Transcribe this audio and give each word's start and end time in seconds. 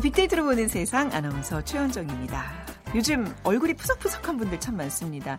빅데이터로 0.00 0.44
보는 0.44 0.68
세상 0.68 1.12
아나운서 1.12 1.62
최현정입니다. 1.62 2.52
요즘 2.94 3.32
얼굴이 3.44 3.74
푸석푸석한 3.74 4.38
분들 4.38 4.58
참 4.58 4.76
많습니다. 4.76 5.38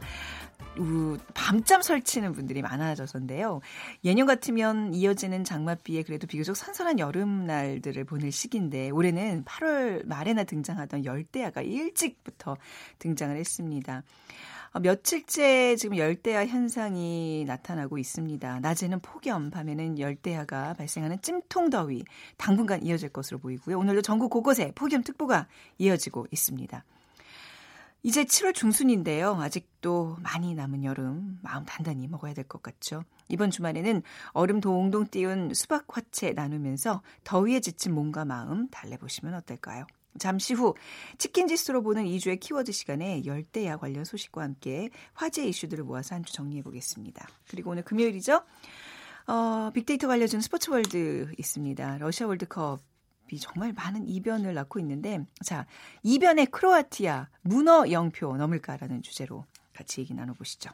밤잠 1.34 1.82
설치는 1.82 2.34
분들이 2.34 2.62
많아져서인데요. 2.62 3.60
예년 4.06 4.28
같으면 4.28 4.94
이어지는 4.94 5.44
장맛비에 5.44 6.04
그래도 6.04 6.28
비교적 6.28 6.56
선선한 6.56 7.00
여름날들을 7.00 8.04
보낼 8.06 8.32
시기인데 8.32 8.92
올해는 8.92 9.44
8월 9.46 10.06
말에나 10.06 10.44
등장하던 10.44 11.06
열대야가 11.06 11.62
일찍부터 11.62 12.58
등장을 13.00 13.36
했습니다. 13.36 14.04
어, 14.74 14.80
며칠째 14.80 15.76
지금 15.76 15.98
열대야 15.98 16.46
현상이 16.48 17.44
나타나고 17.46 17.98
있습니다. 17.98 18.62
낮에는 18.62 19.00
폭염, 19.02 19.50
밤에는 19.50 20.00
열대야가 20.00 20.76
발생하는 20.76 21.22
찜통 21.22 21.70
더위 21.70 22.04
당분간 22.38 22.82
이어질 22.86 23.10
것으로 23.10 23.40
보이고요. 23.40 23.78
오늘도 23.78 24.02
전국 24.02 24.30
곳곳에 24.30 24.72
폭염특보가 24.76 25.48
이어지고 25.78 26.28
있습니다. 26.32 26.86
이제 28.04 28.24
7월 28.24 28.56
중순인데요. 28.56 29.36
아직도 29.36 30.18
많이 30.22 30.56
남은 30.56 30.86
여름 30.86 31.38
마음 31.44 31.66
단단히 31.66 32.08
먹어야 32.08 32.34
될 32.34 32.46
것 32.46 32.64
같죠. 32.64 33.04
이번 33.28 33.52
주말에는 33.52 34.02
얼음 34.32 34.62
동동 34.62 35.06
띄운 35.08 35.54
수박 35.54 35.86
화채 35.90 36.32
나누면서 36.32 37.02
더위에 37.26 37.60
지친 37.60 37.94
몸과 37.94 38.24
마음 38.26 38.70
달래보시면 38.70 39.34
어떨까요? 39.36 39.86
잠시 40.20 40.54
후 40.54 40.76
치킨 41.18 41.48
지수로 41.48 41.82
보는 41.84 42.06
2주의 42.06 42.40
키워드 42.40 42.72
시간에 42.72 43.24
열대야 43.26 43.78
관련 43.78 44.04
소식과 44.06 44.42
함께 44.42 44.90
화제 45.14 45.46
이슈들을 45.46 45.84
모아서 45.84 46.16
한 46.16 46.24
주 46.24 46.34
정리해 46.34 46.62
보겠습니다. 46.62 47.28
그리고 47.50 47.72
오늘 47.72 47.84
금요일이죠. 47.84 48.44
어, 49.28 49.72
빅데이터 49.74 50.08
관련준 50.08 50.42
스포츠 50.42 50.70
월드 50.72 51.32
있습니다. 51.38 51.98
러시아 52.00 52.28
월드컵이 52.28 53.40
정말 53.40 53.74
많은 53.74 54.08
이변을 54.08 54.54
낳고 54.54 54.80
있는데 54.80 55.26
자 55.44 55.66
이변의 56.04 56.48
크로아티아 56.48 57.30
문어 57.42 57.90
영표 57.90 58.36
넘을까라는 58.38 59.02
주제로 59.04 59.46
같이 59.74 60.02
얘기 60.02 60.14
나눠보시죠. 60.14 60.70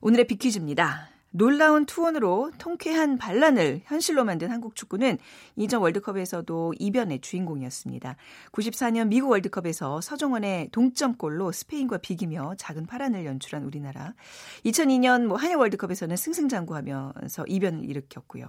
오늘의 0.00 0.26
빅퀴즈입니다. 0.26 1.10
놀라운 1.32 1.86
투혼으로 1.86 2.50
통쾌한 2.58 3.16
반란을 3.16 3.82
현실로 3.84 4.24
만든 4.24 4.50
한국 4.50 4.74
축구는 4.74 5.18
이전 5.54 5.80
월드컵에서도 5.80 6.74
이변의 6.78 7.20
주인공이었습니다. 7.20 8.16
94년 8.50 9.08
미국 9.08 9.30
월드컵에서 9.30 10.00
서정원의 10.00 10.70
동점골로 10.72 11.52
스페인과 11.52 11.98
비기며 11.98 12.54
작은 12.58 12.86
파란을 12.86 13.24
연출한 13.24 13.64
우리나라. 13.64 14.14
2002년 14.64 15.26
뭐 15.26 15.36
한일 15.36 15.56
월드컵에서는 15.56 16.16
승승장구하면서 16.16 17.44
이변을 17.46 17.84
일으켰고요. 17.84 18.48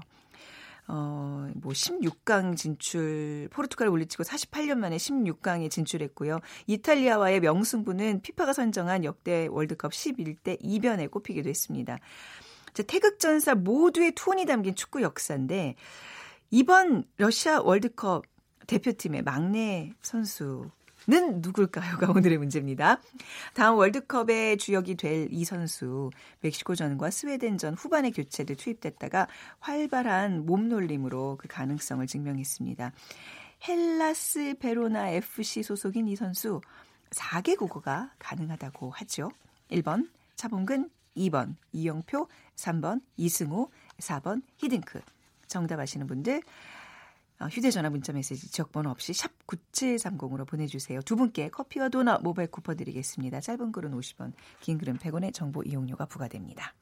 어, 0.88 1.50
뭐 1.56 1.72
16강 1.72 2.58
진출, 2.58 3.48
포르투갈을 3.52 3.92
물리치고 3.92 4.24
48년 4.24 4.78
만에 4.78 4.98
16강에 4.98 5.70
진출했고요. 5.70 6.40
이탈리아와의 6.66 7.42
명승부는 7.42 8.22
피파가 8.22 8.54
선정한 8.54 9.04
역대 9.04 9.48
월드컵 9.52 9.92
11대 9.92 10.58
이변에 10.60 11.08
꼽히기도 11.08 11.48
했습니다. 11.48 12.00
태극전사 12.74 13.56
모두의 13.56 14.14
투혼이 14.14 14.46
담긴 14.46 14.76
축구 14.76 15.02
역사인데 15.02 15.76
이번 16.50 17.04
러시아 17.18 17.62
월드컵 17.62 18.26
대표팀의 18.68 19.24
막내 19.24 19.94
선수 20.02 20.70
는 21.08 21.42
누굴까요가 21.42 22.12
오늘의 22.16 22.38
문제입니다. 22.38 23.02
다음 23.56 23.78
월드컵의 23.78 24.58
주역이 24.58 24.96
될 24.98 25.28
이 25.32 25.46
선수 25.46 26.12
멕시코전과 26.42 27.10
스웨덴전 27.10 27.74
후반에 27.74 28.12
교체돼 28.12 28.54
투입됐다가 28.56 29.28
활발한 29.60 30.46
몸놀림으로 30.46 31.38
그 31.40 31.48
가능성을 31.48 32.06
증명했습니다. 32.06 32.92
헬라스 33.68 34.56
베로나 34.60 35.10
FC 35.10 35.64
소속인 35.64 36.08
이 36.08 36.16
선수 36.16 36.62
4개 37.10 37.58
국어가 37.58 38.12
가능하다고 38.20 38.92
하죠. 38.92 39.32
1번 39.72 40.08
차범근, 40.36 40.90
2번 41.16 41.56
이영표, 41.74 42.28
3번 42.56 43.02
이승호, 43.18 43.70
4번 44.00 44.42
히딩크. 44.58 45.02
정답 45.48 45.80
아시는 45.80 46.08
분들 46.08 46.42
어, 47.42 47.48
휴대전화 47.48 47.90
문자 47.90 48.14
메시지 48.14 48.52
지역번호 48.52 48.92
없이 48.92 49.14
샵 49.14 49.32
9730으로 49.48 50.48
보내주세요. 50.48 51.02
두 51.02 51.16
분께 51.16 51.50
커피와 51.50 51.90
도넛 51.90 52.22
모바일 52.22 52.50
쿠폰 52.52 52.78
드리겠습니다. 52.78 53.42
짧은 53.42 53.72
글은 53.72 53.92
50원, 53.92 54.34
긴 54.60 54.78
글은 54.78 55.00
100원의 55.00 55.34
정보 55.34 55.64
이용료가 55.64 56.06
부과됩니다. 56.06 56.74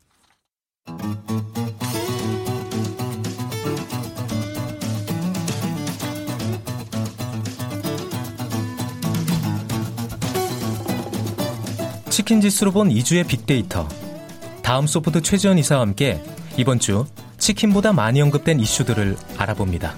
치킨 12.09 12.41
지수로 12.41 12.71
본 12.71 12.89
2주의 12.89 13.25
빅데이터. 13.25 13.87
다음 14.69 14.85
소프트 14.85 15.23
최지원 15.23 15.57
이사와 15.57 15.81
함께 15.81 16.21
이번 16.55 16.77
주 16.77 17.07
치킨보다 17.39 17.91
많이 17.91 18.21
언급된 18.21 18.59
이슈들을 18.59 19.17
알아봅니다. 19.35 19.95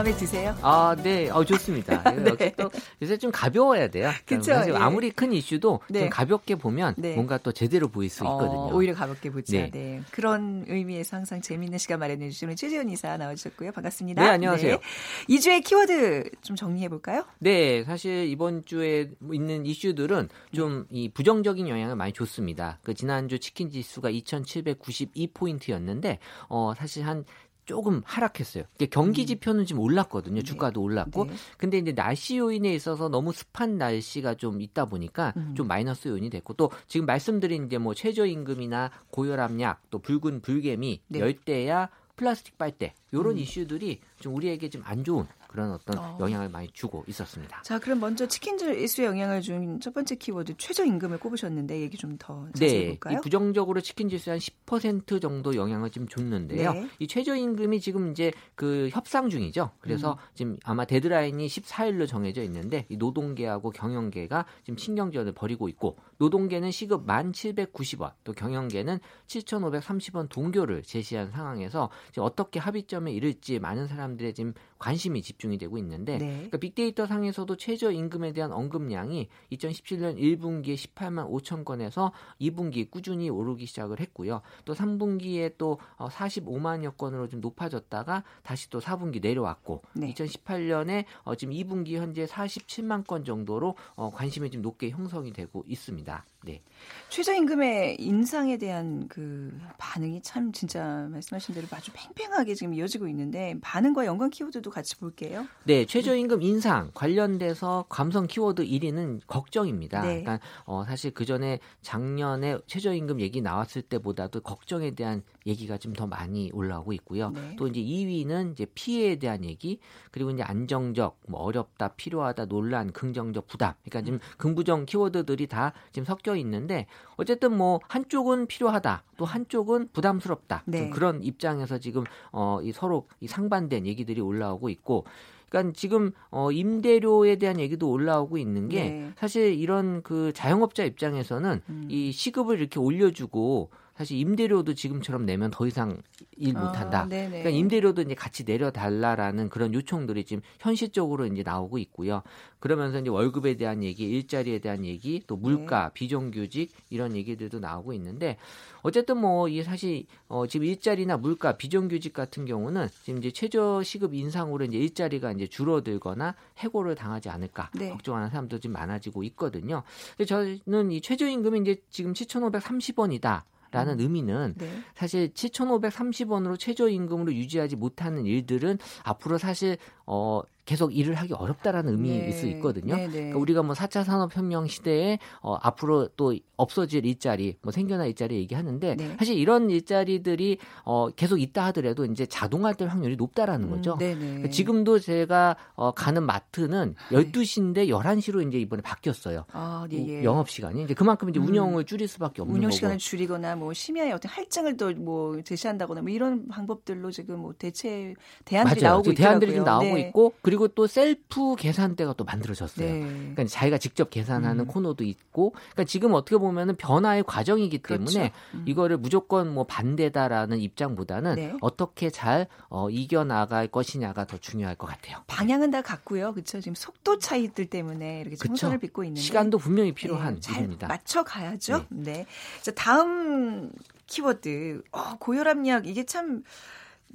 마음에 0.00 0.16
드세요? 0.16 0.56
아, 0.62 0.96
네. 0.96 1.28
어, 1.28 1.44
좋습니다. 1.44 2.02
네. 2.38 2.54
또 2.56 2.70
요새 3.02 3.18
좀 3.18 3.30
가벼워야 3.30 3.88
돼요. 3.88 4.10
그렇죠. 4.24 4.52
예. 4.52 4.74
아무리 4.74 5.10
큰 5.10 5.30
이슈도 5.30 5.80
네. 5.90 6.00
좀 6.00 6.08
가볍게 6.08 6.54
보면 6.54 6.94
네. 6.96 7.14
뭔가 7.14 7.36
또 7.36 7.52
제대로 7.52 7.88
보일 7.88 8.08
수 8.08 8.24
어, 8.24 8.32
있거든요. 8.32 8.60
어, 8.60 8.74
오히려 8.74 8.94
가볍게 8.94 9.28
보자. 9.28 9.52
네. 9.52 9.70
네. 9.70 10.00
그런 10.10 10.64
의미에서 10.66 11.18
항상 11.18 11.42
재미있는 11.42 11.76
시간 11.76 11.98
마련해 11.98 12.30
주시는 12.30 12.56
최재현 12.56 12.88
이사 12.88 13.14
나와주셨고요. 13.18 13.72
반갑습니다. 13.72 14.22
네, 14.22 14.28
안녕하세요. 14.30 14.76
네. 14.78 15.36
2주의 15.36 15.62
키워드 15.62 16.30
좀 16.40 16.56
정리해 16.56 16.88
볼까요? 16.88 17.26
네, 17.38 17.84
사실 17.84 18.26
이번 18.26 18.64
주에 18.64 19.10
있는 19.30 19.66
이슈들은 19.66 20.30
좀 20.54 20.86
이 20.90 21.08
부정적인 21.10 21.68
영향을 21.68 21.94
많이 21.94 22.12
줬습니다. 22.12 22.78
그 22.82 22.94
지난주 22.94 23.38
치킨 23.38 23.70
지수가 23.70 24.10
2,792 24.10 25.28
포인트였는데 25.34 26.18
어 26.48 26.72
사실 26.76 27.06
한 27.06 27.24
조금 27.70 28.02
하락했어요. 28.04 28.64
경기 28.90 29.22
음. 29.22 29.26
지표는 29.26 29.64
지금 29.64 29.80
올랐거든요. 29.80 30.34
네. 30.34 30.42
주가도 30.42 30.82
올랐고. 30.82 31.26
네. 31.26 31.32
근데 31.56 31.78
이제 31.78 31.92
날씨 31.92 32.36
요인에 32.36 32.74
있어서 32.74 33.08
너무 33.08 33.32
습한 33.32 33.78
날씨가 33.78 34.34
좀 34.34 34.60
있다 34.60 34.86
보니까 34.86 35.32
음. 35.36 35.54
좀 35.56 35.68
마이너스 35.68 36.08
요인이 36.08 36.30
됐고 36.30 36.54
또 36.54 36.72
지금 36.88 37.06
말씀드린 37.06 37.66
이제 37.66 37.78
뭐 37.78 37.94
최저임금이나 37.94 38.90
고혈압약 39.10 39.82
또 39.90 40.00
붉은 40.00 40.40
불개미 40.42 41.02
네. 41.06 41.20
열대야 41.20 41.90
플라스틱 42.16 42.58
빨대 42.58 42.92
요런 43.14 43.34
음. 43.34 43.38
이슈들이 43.38 44.00
좀 44.18 44.34
우리에게 44.34 44.68
좀 44.68 44.82
안 44.84 45.04
좋은 45.04 45.26
그런 45.50 45.72
어떤 45.72 45.98
어. 45.98 46.16
영향을 46.20 46.48
많이 46.48 46.68
주고 46.72 47.04
있었습니다. 47.08 47.62
자, 47.62 47.80
그럼 47.80 47.98
먼저 47.98 48.28
치킨 48.28 48.56
지수에 48.56 49.04
영향을 49.04 49.42
준 49.42 49.80
첫 49.80 49.94
번째 49.94 50.14
키워드 50.14 50.54
최저임금을 50.56 51.18
꼽으셨는데 51.18 51.80
얘기 51.80 51.96
좀 51.96 52.10
더 52.18 52.46
자세히 52.52 52.80
네, 52.80 52.88
볼까요? 52.88 53.16
이 53.18 53.20
부정적으로 53.22 53.80
치킨 53.80 54.08
지수에 54.08 54.32
한 54.32 54.38
10% 54.38 55.22
정도 55.22 55.54
영향을 55.54 55.90
좀 55.90 56.06
줬는데요. 56.06 56.72
네. 56.72 56.88
이 56.98 57.06
최저임금이 57.06 57.80
지금 57.80 58.10
이제 58.10 58.32
그 58.54 58.90
협상 58.92 59.30
중이죠. 59.30 59.70
그래서 59.80 60.12
음. 60.12 60.34
지금 60.34 60.56
아마 60.64 60.84
데드라인이 60.84 61.46
14일로 61.46 62.06
정해져 62.06 62.42
있는데 62.42 62.84
이 62.88 62.96
노동계하고 62.96 63.70
경영계가 63.70 64.44
지금 64.64 64.76
신경전을 64.76 65.32
벌이고 65.32 65.68
있고 65.70 65.96
노동계는 66.18 66.70
시급 66.72 67.06
1,790원, 67.06 68.12
또 68.24 68.32
경영계는 68.32 68.98
7,530원 69.26 70.28
동교를 70.28 70.82
제시한 70.82 71.30
상황에서 71.30 71.88
어떻게 72.18 72.60
합의점에 72.60 73.12
이를지 73.12 73.58
많은 73.58 73.86
사람들의 73.86 74.34
지금 74.34 74.52
관심이 74.80 75.20
집중이 75.22 75.58
되고 75.58 75.78
있는데 75.78 76.18
네. 76.18 76.32
그러니까 76.32 76.56
빅데이터 76.56 77.06
상에서도 77.06 77.54
최저 77.56 77.92
임금에 77.92 78.32
대한 78.32 78.50
언급량이 78.50 79.28
2017년 79.52 80.16
1분기에 80.16 80.74
18만 80.74 81.30
5천 81.30 81.64
건에서 81.64 82.12
2분기 82.40 82.90
꾸준히 82.90 83.28
오르기 83.28 83.66
시작을 83.66 84.00
했고요. 84.00 84.40
또 84.64 84.72
3분기에 84.74 85.54
또 85.58 85.78
45만여 85.98 86.88
어, 86.88 86.90
건으로 86.92 87.28
좀 87.28 87.40
높아졌다가 87.40 88.24
다시 88.42 88.70
또 88.70 88.80
4분기 88.80 89.20
내려왔고 89.20 89.82
네. 89.92 90.14
2018년에 90.14 91.04
어, 91.24 91.34
지금 91.34 91.52
2분기 91.54 91.96
현재 91.96 92.24
47만 92.24 93.06
건 93.06 93.24
정도로 93.24 93.76
어, 93.94 94.10
관심이 94.10 94.50
좀 94.50 94.62
높게 94.62 94.88
형성이 94.88 95.32
되고 95.32 95.62
있습니다. 95.68 96.24
네. 96.46 96.62
최저임금의 97.10 97.96
인상에 98.00 98.56
대한 98.56 99.06
그 99.08 99.58
반응이 99.76 100.22
참 100.22 100.52
진짜 100.52 101.06
말씀하신 101.10 101.54
대로 101.54 101.66
아주 101.70 101.92
팽팽하게 101.94 102.54
지금 102.54 102.72
이어지고 102.72 103.08
있는데 103.08 103.56
반응과 103.60 104.06
연관 104.06 104.30
키워드도 104.30 104.69
같이 104.70 104.96
볼게요. 104.96 105.46
네, 105.64 105.84
최저임금 105.84 106.42
인상 106.42 106.90
관련돼서 106.94 107.84
감성 107.88 108.26
키워드 108.26 108.64
1위는 108.64 109.20
걱정입니다. 109.26 110.02
네. 110.02 110.22
그러니까 110.22 110.40
어, 110.64 110.84
사실 110.84 111.10
그 111.12 111.24
전에 111.24 111.60
작년에 111.82 112.58
최저임금 112.66 113.20
얘기 113.20 113.40
나왔을 113.40 113.82
때보다도 113.82 114.40
걱정에 114.40 114.92
대한 114.92 115.22
얘기가 115.46 115.78
좀 115.78 115.90
더 116.00 116.06
많이 116.06 116.50
올라오고 116.54 116.92
있고요. 116.94 117.30
네. 117.30 117.56
또 117.58 117.66
이제 117.66 117.80
2위는 117.80 118.52
이제 118.52 118.66
피해에 118.74 119.16
대한 119.16 119.44
얘기, 119.44 119.80
그리고 120.10 120.30
이제 120.30 120.42
안정적, 120.42 121.18
뭐 121.28 121.40
어렵다, 121.40 121.88
필요하다, 121.88 122.46
논란, 122.46 122.92
긍정적 122.92 123.46
부담. 123.46 123.74
그러니까 123.84 124.02
지금 124.02 124.18
음. 124.18 124.36
긍부정 124.38 124.86
키워드들이 124.86 125.46
다 125.46 125.72
지금 125.92 126.06
섞여 126.06 126.36
있는데 126.36 126.86
어쨌든 127.16 127.56
뭐 127.56 127.80
한쪽은 127.88 128.46
필요하다, 128.46 129.02
또 129.16 129.24
한쪽은 129.24 129.90
부담스럽다. 129.92 130.62
네. 130.66 130.90
그런 130.90 131.22
입장에서 131.22 131.78
지금 131.78 132.04
어, 132.32 132.60
이 132.62 132.72
서로 132.72 133.06
이 133.20 133.26
상반된 133.26 133.86
얘기들이 133.86 134.20
올라오고 134.20 134.68
있고 134.70 135.04
그러니까 135.50 135.72
지금 135.76 136.12
어 136.30 136.52
임대료에 136.52 137.36
대한 137.36 137.58
얘기도 137.58 137.90
올라오고 137.90 138.38
있는 138.38 138.68
게 138.68 138.84
네. 138.84 139.12
사실 139.16 139.52
이런 139.58 140.00
그 140.02 140.32
자영업자 140.32 140.84
입장에서는 140.84 141.62
음. 141.68 141.86
이 141.90 142.12
시급을 142.12 142.60
이렇게 142.60 142.78
올려주고 142.78 143.70
사실 144.00 144.16
임대료도 144.16 144.72
지금처럼 144.72 145.26
내면 145.26 145.50
더 145.50 145.66
이상 145.66 146.00
일 146.34 146.56
아, 146.56 146.60
못한다. 146.62 147.02
아, 147.02 147.06
그러니까 147.06 147.50
임대료도 147.50 148.00
이제 148.00 148.14
같이 148.14 148.44
내려달라라는 148.44 149.50
그런 149.50 149.74
요청들이 149.74 150.24
지금 150.24 150.42
현실적으로 150.58 151.26
이제 151.26 151.42
나오고 151.42 151.76
있고요. 151.76 152.22
그러면서 152.60 152.98
이제 152.98 153.10
월급에 153.10 153.56
대한 153.58 153.82
얘기, 153.82 154.08
일자리에 154.08 154.60
대한 154.60 154.86
얘기, 154.86 155.22
또 155.26 155.36
물가, 155.36 155.88
네. 155.88 155.90
비정규직 155.92 156.72
이런 156.88 157.14
얘기들도 157.14 157.58
나오고 157.58 157.92
있는데 157.92 158.38
어쨌든 158.80 159.18
뭐이 159.18 159.62
사실 159.64 160.06
어 160.28 160.46
지금 160.46 160.64
일자리나 160.64 161.18
물가, 161.18 161.58
비정규직 161.58 162.14
같은 162.14 162.46
경우는 162.46 162.88
지금 163.04 163.18
이제 163.18 163.30
최저 163.30 163.82
시급 163.82 164.14
인상으로 164.14 164.64
이제 164.64 164.78
일자리가 164.78 165.32
이제 165.32 165.46
줄어들거나 165.46 166.36
해고를 166.56 166.94
당하지 166.94 167.28
않을까 167.28 167.68
네. 167.74 167.90
걱정하는 167.90 168.30
사람도 168.30 168.60
좀 168.60 168.72
많아지고 168.72 169.24
있거든요. 169.24 169.82
근데 170.16 170.24
저는 170.24 170.90
이 170.90 171.02
최저임금이 171.02 171.60
이제 171.60 171.82
지금 171.90 172.14
7,530원이다. 172.14 173.42
라는 173.70 173.94
음. 173.94 174.00
의미는 174.00 174.54
네. 174.56 174.68
사실 174.94 175.32
7,530원으로 175.32 176.58
최저임금으로 176.58 177.32
유지하지 177.34 177.76
못하는 177.76 178.26
일들은 178.26 178.78
앞으로 179.04 179.38
사실 179.38 179.76
어 180.06 180.42
계속 180.70 180.96
일을 180.96 181.14
하기 181.16 181.34
어렵다라는 181.34 181.94
의미일 181.94 182.26
네. 182.26 182.32
수 182.32 182.46
있거든요. 182.46 182.94
네, 182.94 183.06
네. 183.06 183.12
그러니까 183.12 183.38
우리가 183.40 183.62
뭐 183.64 183.74
4차 183.74 184.04
산업혁명 184.04 184.68
시대에 184.68 185.18
어, 185.42 185.56
앞으로 185.60 186.06
또 186.16 186.32
없어질 186.56 187.04
일자리, 187.06 187.56
뭐 187.62 187.72
생겨날 187.72 188.06
일자리 188.06 188.36
얘기하는데 188.36 188.94
네. 188.94 189.16
사실 189.18 189.36
이런 189.36 189.68
일자리들이 189.68 190.58
어, 190.84 191.08
계속 191.10 191.38
있다 191.38 191.64
하더라도 191.66 192.04
이제 192.04 192.24
자동화될 192.24 192.86
확률이 192.86 193.16
높다라는 193.16 193.66
음, 193.66 193.70
거죠. 193.70 193.98
음, 194.00 194.16
그러니까 194.18 194.48
지금도 194.50 195.00
제가 195.00 195.56
어, 195.74 195.90
가는 195.90 196.22
마트는 196.22 196.94
12시인데 197.10 197.88
11시로 197.88 198.46
이제 198.46 198.58
이번에 198.60 198.82
바뀌었어요. 198.82 199.46
아, 199.52 199.88
예, 199.90 199.96
예. 200.06 200.22
영업 200.22 200.48
시간이 200.50 200.84
이제 200.84 200.94
그만큼 200.94 201.30
이제 201.30 201.40
음. 201.40 201.46
운영을 201.48 201.84
줄일 201.84 202.06
수밖에 202.06 202.42
없는 202.42 202.56
운영 202.56 202.70
시간을 202.70 202.98
줄이거나 202.98 203.56
뭐 203.56 203.72
심야에 203.72 204.12
어떤 204.12 204.30
할증을 204.30 204.76
또 204.76 204.90
뭐 205.00 205.40
제시한다거나 205.42 206.02
뭐 206.02 206.10
이런 206.10 206.46
방법들로 206.48 207.10
지금 207.10 207.40
뭐 207.40 207.54
대체 207.58 208.14
대안들이 208.44 208.82
맞아요. 208.82 208.94
나오고 208.94 209.12
있더라고요. 209.12 209.40
대안들이 209.40 209.64
나오고 209.64 209.94
네. 209.94 210.00
있고 210.00 210.32
그리고 210.42 210.59
그리고 210.60 210.68
또 210.74 210.86
셀프 210.86 211.56
계산대가 211.56 212.12
또 212.12 212.24
만들어졌어요. 212.24 212.86
네. 212.86 213.00
그러니까 213.00 213.46
자기가 213.46 213.78
직접 213.78 214.10
계산하는 214.10 214.64
음. 214.64 214.66
코너도 214.66 215.04
있고, 215.04 215.52
그러니까 215.52 215.84
지금 215.84 216.12
어떻게 216.12 216.36
보면은 216.36 216.76
변화의 216.76 217.24
과정이기 217.24 217.78
때문에 217.78 218.12
그렇죠. 218.12 218.34
음. 218.54 218.64
이거를 218.66 218.98
무조건 218.98 219.54
뭐 219.54 219.64
반대다라는 219.64 220.58
입장보다는 220.58 221.34
네. 221.36 221.54
어떻게 221.62 222.10
잘 222.10 222.46
어, 222.68 222.90
이겨나갈 222.90 223.68
것이냐가 223.68 224.26
더 224.26 224.36
중요할 224.36 224.76
것 224.76 224.86
같아요. 224.86 225.22
방향은 225.28 225.70
다 225.70 225.80
같고요, 225.80 226.34
그렇죠. 226.34 226.60
지금 226.60 226.74
속도 226.74 227.18
차이들 227.18 227.66
때문에 227.66 228.20
이렇게 228.20 228.36
정선을 228.36 228.78
빚고 228.78 229.04
있는데 229.04 229.22
시간도 229.22 229.56
분명히 229.56 229.92
필요한 229.92 230.34
네, 230.34 230.40
잘 230.40 230.58
일입니다. 230.58 230.88
맞춰 230.88 231.22
가야죠. 231.22 231.86
네. 231.88 232.12
네. 232.12 232.26
자 232.60 232.72
다음 232.72 233.72
키워드 234.06 234.82
어, 234.92 235.16
고혈압약 235.18 235.86
이게 235.86 236.04
참 236.04 236.42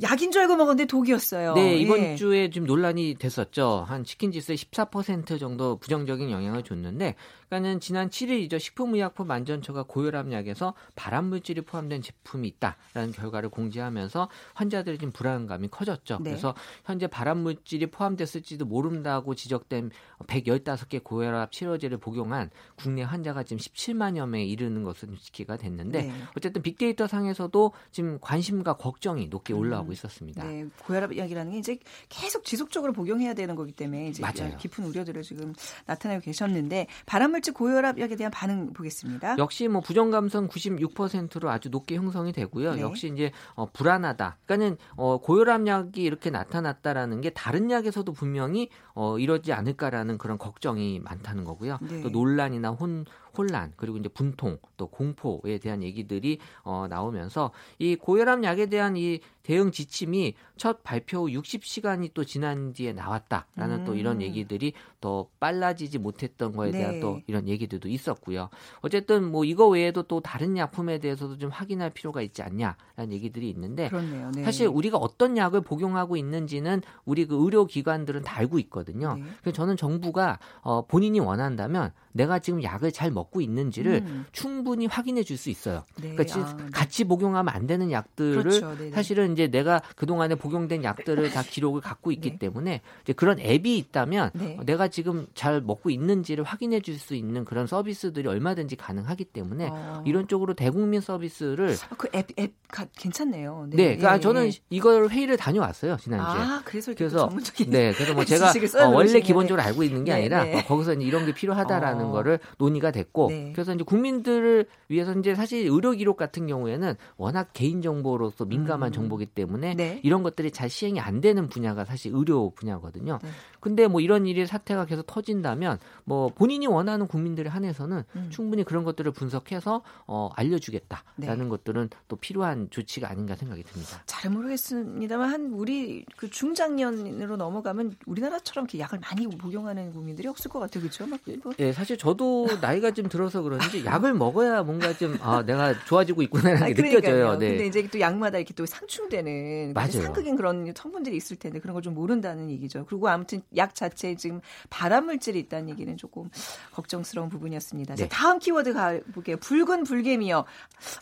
약인 0.01 0.31
줄 0.31 0.41
알고 0.41 0.55
먹었는데 0.57 0.87
독이었어요. 0.87 1.53
네, 1.53 1.75
이번 1.77 1.99
예. 1.99 2.15
주에 2.15 2.49
좀 2.49 2.65
논란이 2.65 3.15
됐었죠. 3.15 3.85
한 3.87 4.03
치킨 4.03 4.31
지수에 4.31 4.55
14% 4.55 5.39
정도 5.39 5.77
부정적인 5.77 6.31
영향을 6.31 6.63
줬는데 6.63 7.15
그러니까는 7.49 7.79
지난 7.79 8.09
7일이죠. 8.09 8.59
식품의약품 8.59 9.29
안전처가 9.29 9.83
고혈압 9.83 10.31
약에서 10.31 10.73
발암 10.95 11.25
물질이 11.25 11.61
포함된 11.61 12.01
제품이 12.01 12.47
있다라는 12.47 13.11
결과를 13.13 13.49
공지하면서 13.49 14.29
환자들의 14.53 14.97
좀 14.97 15.11
불안감이 15.11 15.67
커졌죠. 15.69 16.17
네. 16.21 16.31
그래서 16.31 16.55
현재 16.85 17.07
발암 17.07 17.39
물질이 17.39 17.87
포함됐을지도 17.87 18.65
모른다고 18.65 19.35
지적된 19.35 19.91
115개 20.27 21.03
고혈압 21.03 21.51
치료제를 21.51 21.97
복용한 21.97 22.49
국내 22.75 23.03
환자가 23.03 23.43
지금 23.43 23.57
17만여 23.59 24.27
명에 24.27 24.45
이르는 24.45 24.83
것으로 24.83 25.15
지키가 25.17 25.57
됐는데 25.57 26.03
네. 26.03 26.13
어쨌든 26.35 26.61
빅데이터 26.61 27.07
상에서도 27.07 27.71
지금 27.91 28.19
관심과 28.19 28.77
걱정이 28.77 29.27
높게 29.27 29.53
음. 29.53 29.59
올라오고 29.59 29.91
있었습니다. 29.91 30.43
네, 30.43 30.65
고혈압 30.83 31.15
약이라는 31.15 31.51
게 31.51 31.57
이제 31.59 31.77
계속 32.09 32.43
지속적으로 32.43 32.93
복용해야 32.93 33.33
되는 33.33 33.55
거기 33.55 33.71
때문에 33.71 34.07
이제 34.09 34.21
맞아요. 34.21 34.57
깊은 34.57 34.83
우려들을 34.85 35.21
지금 35.21 35.53
나타내고 35.85 36.21
계셨는데 36.21 36.87
발암 37.05 37.34
물질 37.35 37.53
고혈압약에 37.53 38.15
대한 38.15 38.31
반응 38.31 38.71
보겠습니다. 38.71 39.35
역시 39.37 39.67
뭐 39.67 39.81
부정 39.81 40.09
감성 40.09 40.47
96%로 40.47 41.49
아주 41.49 41.69
높게 41.69 41.97
형성이 41.97 42.31
되고요. 42.31 42.75
네. 42.75 42.81
역시 42.81 43.11
이제 43.13 43.31
어, 43.55 43.65
불안하다. 43.65 44.37
그러니까는 44.45 44.77
어, 44.95 45.17
고혈압약이 45.17 46.01
이렇게 46.01 46.29
나타났다라는 46.29 47.19
게 47.19 47.31
다른 47.31 47.69
약에서도 47.69 48.09
분명히 48.13 48.69
어, 48.93 49.19
이러지 49.19 49.51
않을까라는 49.51 50.17
그런 50.17 50.37
걱정이 50.37 51.01
많다는 51.01 51.43
거고요. 51.43 51.77
네. 51.81 52.01
또 52.03 52.09
논란이나 52.09 52.69
혼 52.69 53.05
혼란 53.37 53.73
그리고 53.75 53.97
이제 53.97 54.09
분통 54.09 54.57
또 54.77 54.87
공포에 54.87 55.57
대한 55.59 55.83
얘기들이 55.83 56.39
어, 56.63 56.87
나오면서 56.89 57.51
이 57.79 57.95
고혈압 57.95 58.43
약에 58.43 58.67
대한 58.67 58.97
이 58.97 59.19
대응 59.45 59.71
지침이 59.71 60.33
첫 60.57 60.81
발표 60.83 61.27
후 61.27 61.27
60시간이 61.27 62.11
또 62.15 62.23
지난 62.23 62.73
뒤에 62.73 62.93
나왔다라는 62.93 63.81
음. 63.81 63.85
또 63.85 63.93
이런 63.93 64.17
음. 64.17 64.21
얘기들이 64.23 64.73
더 64.99 65.27
빨라지지 65.39 65.99
못했던 65.99 66.51
거에 66.51 66.71
대한 66.71 66.95
네. 66.95 66.99
또 66.99 67.21
이런 67.27 67.47
얘기들도 67.47 67.87
있었고요. 67.87 68.49
어쨌든 68.81 69.23
뭐 69.29 69.45
이거 69.45 69.67
외에도 69.67 70.01
또 70.01 70.19
다른 70.19 70.57
약품에 70.57 70.97
대해서도 70.97 71.37
좀 71.37 71.51
확인할 71.51 71.91
필요가 71.91 72.23
있지 72.23 72.41
않냐라는 72.41 73.11
얘기들이 73.11 73.47
있는데 73.51 73.91
네. 74.35 74.43
사실 74.43 74.67
우리가 74.67 74.97
어떤 74.97 75.37
약을 75.37 75.61
복용하고 75.61 76.17
있는지는 76.17 76.81
우리 77.05 77.27
그 77.27 77.35
의료 77.43 77.65
기관들은 77.65 78.23
다 78.23 78.37
알고 78.39 78.57
있거든요. 78.59 79.13
네. 79.15 79.25
그래서 79.41 79.55
저는 79.55 79.77
정부가 79.77 80.39
어, 80.61 80.87
본인이 80.87 81.19
원한다면 81.19 81.91
내가 82.13 82.39
지금 82.39 82.63
약을 82.63 82.91
잘 82.91 83.11
먹고 83.11 83.24
있는지를 83.41 84.03
음. 84.05 84.25
충분히 84.31 84.85
확인해 84.87 85.23
줄 85.23 85.35
수 85.35 85.49
있어요. 85.49 85.83
네. 86.01 86.15
그러니까 86.15 86.39
아, 86.39 86.55
네. 86.55 86.63
같이 86.71 87.03
복용하면 87.03 87.53
안 87.53 87.67
되는 87.67 87.91
약들을 87.91 88.41
그렇죠. 88.41 88.69
네, 88.77 88.85
네. 88.85 88.91
사실은 88.91 89.33
이제 89.33 89.47
내가 89.47 89.81
그동안에 89.97 90.35
복용된 90.35 90.83
약들을 90.83 91.31
다 91.31 91.43
기록을 91.43 91.81
갖고 91.81 92.11
있기 92.13 92.31
네. 92.31 92.37
때문에 92.37 92.81
이제 93.03 93.11
그런 93.13 93.37
앱이 93.39 93.77
있다면 93.77 94.31
네. 94.33 94.57
내가 94.65 94.87
지금 94.87 95.27
잘 95.33 95.61
먹고 95.61 95.89
있는지를 95.89 96.43
확인해 96.43 96.79
줄 96.79 96.95
수 96.95 97.13
있는 97.13 97.43
그런 97.43 97.67
서비스들이 97.67 98.27
얼마든지 98.27 98.77
가능하기 98.77 99.25
때문에 99.25 99.67
어. 99.69 100.03
이런 100.05 100.27
쪽으로 100.29 100.53
대국민 100.53 101.01
서비스를 101.01 101.75
아, 101.89 101.95
그앱 101.95 102.27
앱 102.39 102.53
괜찮네요. 102.97 103.67
네, 103.69 103.75
네. 103.75 103.83
그러니까 103.97 104.15
예, 104.15 104.19
저는 104.19 104.47
예. 104.47 104.51
이걸 104.69 105.09
회의를 105.09 105.37
다녀왔어요 105.37 105.97
지난주에. 105.97 106.41
아, 106.41 106.61
그래서 106.65 106.93
그래서 106.95 107.29
네, 107.67 107.91
그래서 107.93 108.13
뭐 108.13 108.23
제가 108.25 108.51
어, 108.85 108.89
원래 108.89 109.19
기본적으로 109.19 109.61
알고 109.61 109.83
있는 109.83 110.03
게 110.03 110.13
아니라 110.13 110.43
어, 110.43 110.63
거기서 110.67 110.93
이런 110.93 111.25
게 111.25 111.33
필요하다라는 111.33 112.05
어. 112.05 112.11
거를 112.11 112.39
논의가 112.57 112.91
됐고 112.91 113.14
네. 113.29 113.51
그래서 113.53 113.73
이제 113.73 113.83
국민들을 113.83 114.65
위해서 114.89 115.13
이제 115.13 115.35
사실 115.35 115.67
의료 115.67 115.91
기록 115.91 116.17
같은 116.17 116.47
경우에는 116.47 116.95
워낙 117.17 117.49
개인 117.53 117.81
정보로서 117.81 118.45
민감한 118.45 118.89
음. 118.89 118.93
정보기 118.93 119.27
때문에 119.27 119.75
네. 119.75 119.99
이런 120.03 120.23
것들이 120.23 120.51
잘 120.51 120.69
시행이 120.69 120.99
안 120.99 121.21
되는 121.21 121.47
분야가 121.47 121.85
사실 121.85 122.11
의료 122.13 122.51
분야거든요. 122.51 123.19
네. 123.21 123.29
근데 123.59 123.87
뭐 123.87 124.01
이런 124.01 124.27
일이 124.27 124.45
사태가 124.45 124.85
계속 124.85 125.07
터진다면 125.07 125.79
뭐 126.03 126.29
본인이 126.29 126.67
원하는 126.67 127.07
국민들에 127.07 127.49
한해서는 127.49 128.03
음. 128.15 128.27
충분히 128.29 128.63
그런 128.63 128.83
것들을 128.83 129.11
분석해서 129.11 129.81
어, 130.05 130.29
알려주겠다라는 130.35 131.43
네. 131.43 131.49
것들은 131.49 131.89
또 132.07 132.15
필요한 132.15 132.69
조치가 132.69 133.09
아닌가 133.09 133.35
생각이 133.35 133.63
듭니다. 133.63 134.03
잘 134.05 134.31
모르겠습니다만 134.31 135.29
한 135.29 135.51
우리 135.53 136.05
그 136.17 136.29
중장년으로 136.29 137.37
넘어가면 137.37 137.95
우리나라처럼 138.05 138.65
이렇게 138.65 138.79
약을 138.79 138.99
많이 138.99 139.27
복용하는 139.27 139.91
국민들이 139.91 140.27
없을 140.27 140.51
것 140.51 140.59
같아요, 140.59 140.81
그렇죠? 140.81 141.07
막 141.07 141.19
뭐. 141.43 141.53
네, 141.57 141.71
사실 141.71 141.97
저도 141.97 142.47
나이가 142.61 142.91
좀 142.91 143.04
들어서 143.09 143.41
그런지 143.41 143.85
약을 143.85 144.13
먹어야 144.13 144.63
뭔가 144.63 144.91
좀 144.97 145.17
아, 145.21 145.43
내가 145.43 145.73
좋아지고 145.85 146.21
있구나라는 146.23 146.73
게 146.73 146.81
느껴져요. 146.81 147.37
네. 147.37 147.49
근데 147.51 147.67
이제 147.67 147.87
또 147.91 147.99
약마다 147.99 148.37
이렇게 148.37 148.53
또 148.53 148.65
상충되는 148.65 149.73
맞아요. 149.73 149.91
상극인 149.91 150.35
그런 150.35 150.73
성분들이 150.75 151.15
있을 151.15 151.37
텐데 151.37 151.59
그런 151.59 151.73
걸 151.73 151.85
좀 151.85 151.93
모른다는 151.93 152.49
얘기죠. 152.49 152.83
그리고 152.87 153.07
아무튼 153.09 153.43
약 153.55 153.75
자체에 153.75 154.15
지금 154.15 154.41
발암 154.71 155.05
물질이 155.05 155.37
있다는 155.37 155.69
얘기는 155.69 155.95
조금 155.97 156.31
걱정스러운 156.73 157.29
부분이었습니다. 157.29 157.95
네. 157.95 158.07
다음 158.09 158.39
키워드 158.39 158.73
가볼게요. 158.73 159.37
붉은 159.37 159.83
불개미요. 159.83 160.45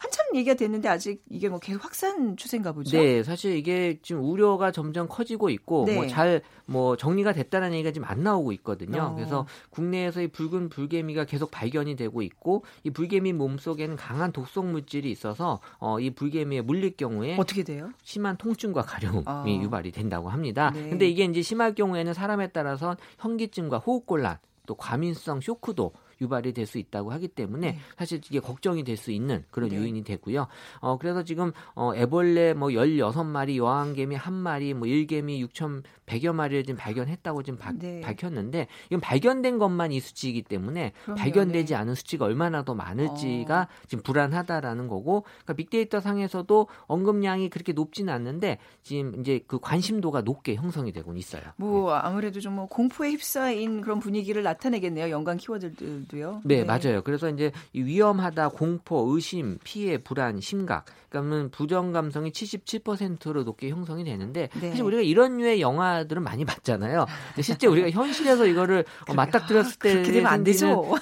한참 0.02 0.26
얘기가 0.36 0.56
됐는데 0.56 0.90
아직 0.90 1.24
이게 1.30 1.48
뭐 1.48 1.60
계속 1.60 1.84
확산 1.86 2.36
추세인가 2.36 2.74
보죠. 2.74 2.98
네, 2.98 3.24
사실 3.24 3.56
이게 3.56 4.00
지금 4.02 4.24
우려가 4.24 4.72
점점 4.72 5.08
커지고 5.08 5.50
있고 5.52 5.86
네. 5.88 5.96
뭐잘뭐 5.96 6.42
뭐 6.66 6.98
정리가 6.98 7.32
됐다는 7.34 7.74
얘기가 7.74 7.92
지금 7.92 8.08
안 8.10 8.24
나오고 8.24 8.52
있거든요. 8.54 9.02
어. 9.04 9.16
그래서 9.16 9.48
국내에서 9.70 10.22
이 10.22 10.28
붉은 10.28 10.68
불개미가 10.70 11.24
계속 11.26 11.50
발견 11.50 11.83
이 11.88 11.96
되고 11.96 12.22
있고 12.22 12.64
이 12.84 12.90
불개미 12.90 13.34
몸 13.34 13.58
속에는 13.58 13.96
강한 13.96 14.32
독성 14.32 14.72
물질이 14.72 15.10
있어서 15.12 15.60
어, 15.80 16.00
이 16.00 16.10
불개미에 16.10 16.62
물릴 16.62 16.96
경우에 16.98 17.38
어떻게 17.38 17.64
돼요? 17.64 17.92
심한 18.04 18.38
통증과 18.38 18.84
가려움이 18.84 19.26
어. 19.28 19.62
유발이 19.62 19.92
된다고 19.92 20.30
합니다. 20.30 20.72
네. 20.74 20.90
근데 20.90 21.08
이게 21.08 21.26
이제 21.26 21.42
심할 21.42 21.76
경우에는 21.76 22.14
사람에 22.14 22.48
따라서 22.48 22.96
현기증과 23.20 23.80
호흡곤란 23.80 24.38
또 24.66 24.76
과민성 24.76 25.42
쇼크도 25.42 25.92
유발이 26.22 26.54
될 26.54 26.64
수 26.66 26.78
있다고 26.78 27.12
하기 27.12 27.28
때문에 27.28 27.72
네. 27.74 27.80
사실 27.98 28.20
이게 28.30 28.40
걱정이 28.40 28.84
될 28.84 28.96
수 28.98 29.12
있는 29.12 29.44
그런 29.52 29.70
네. 29.70 29.76
요인이 29.78 30.04
되고요. 30.04 30.48
어 30.80 30.98
그래서 30.98 31.24
지금 31.24 31.52
어 31.76 31.94
애벌레 31.96 32.54
뭐 32.54 32.70
16마리, 32.70 33.58
여왕개미 33.58 34.16
1마리, 34.18 34.74
뭐 34.74 34.88
일개미 34.88 35.44
6,100여 35.46 36.34
마리를 36.34 36.64
지금 36.64 36.78
발견했다고 36.78 37.44
지금 37.44 37.60
바, 37.60 37.72
네. 37.74 38.00
밝혔는데 38.02 38.68
이건 38.88 39.02
발견된 39.02 39.58
것만 39.58 39.92
이 39.92 40.00
수치이기 40.00 40.44
때문에 40.44 40.94
그럼요, 41.04 41.20
발견되지 41.20 41.74
네. 41.74 41.76
않은 41.76 41.96
수치가 41.96 42.26
얼마나 42.26 42.64
더 42.64 42.74
많을지가 42.76 43.62
어. 43.62 43.88
지금 43.88 44.04
불안하다라는 44.04 44.88
거고 44.88 45.22
그러니까 45.44 45.54
빅데이터 45.54 46.00
상에서도 46.00 46.68
언급량이 46.88 47.50
그렇게 47.50 47.74
높지는 47.74 48.14
않는데 48.14 48.58
지금 48.84 49.20
이제 49.20 49.42
그 49.48 49.60
관심도가 49.60 50.22
높게 50.22 50.56
형성이 50.56 50.92
되고 50.94 51.14
있어요. 51.16 51.44
뭐 51.58 51.92
네. 51.94 52.00
아무래도 52.04 52.40
좀 52.40 52.54
뭐 52.54 52.68
공포에 52.68 53.10
휩싸인 53.10 53.82
그런 53.82 54.00
분위기를 54.00 54.44
나타내겠네요. 54.44 55.10
연관 55.10 55.38
키워드들 55.38 56.03
있고요. 56.04 56.42
네, 56.44 56.58
네, 56.58 56.64
맞아요. 56.64 57.02
그래서 57.04 57.30
이제 57.30 57.52
위험하다, 57.74 58.50
공포, 58.50 59.14
의심, 59.14 59.58
피해, 59.64 59.98
불안, 59.98 60.40
심각. 60.40 60.86
그러면 61.10 61.52
부정 61.52 61.92
감성이 61.92 62.32
77%로 62.32 63.44
높게 63.44 63.70
형성이 63.70 64.04
되는데 64.04 64.50
네. 64.60 64.70
사실 64.70 64.84
우리가 64.84 65.04
이런 65.04 65.38
류의 65.38 65.62
영화들은 65.62 66.24
많이 66.24 66.44
봤잖아요. 66.44 67.06
실제 67.42 67.68
우리가 67.68 67.90
현실에서 67.92 68.48
이거를 68.48 68.84
어, 69.08 69.14
맞닥뜨렸을 69.14 69.78
때 69.78 70.04
생기는 70.04 70.24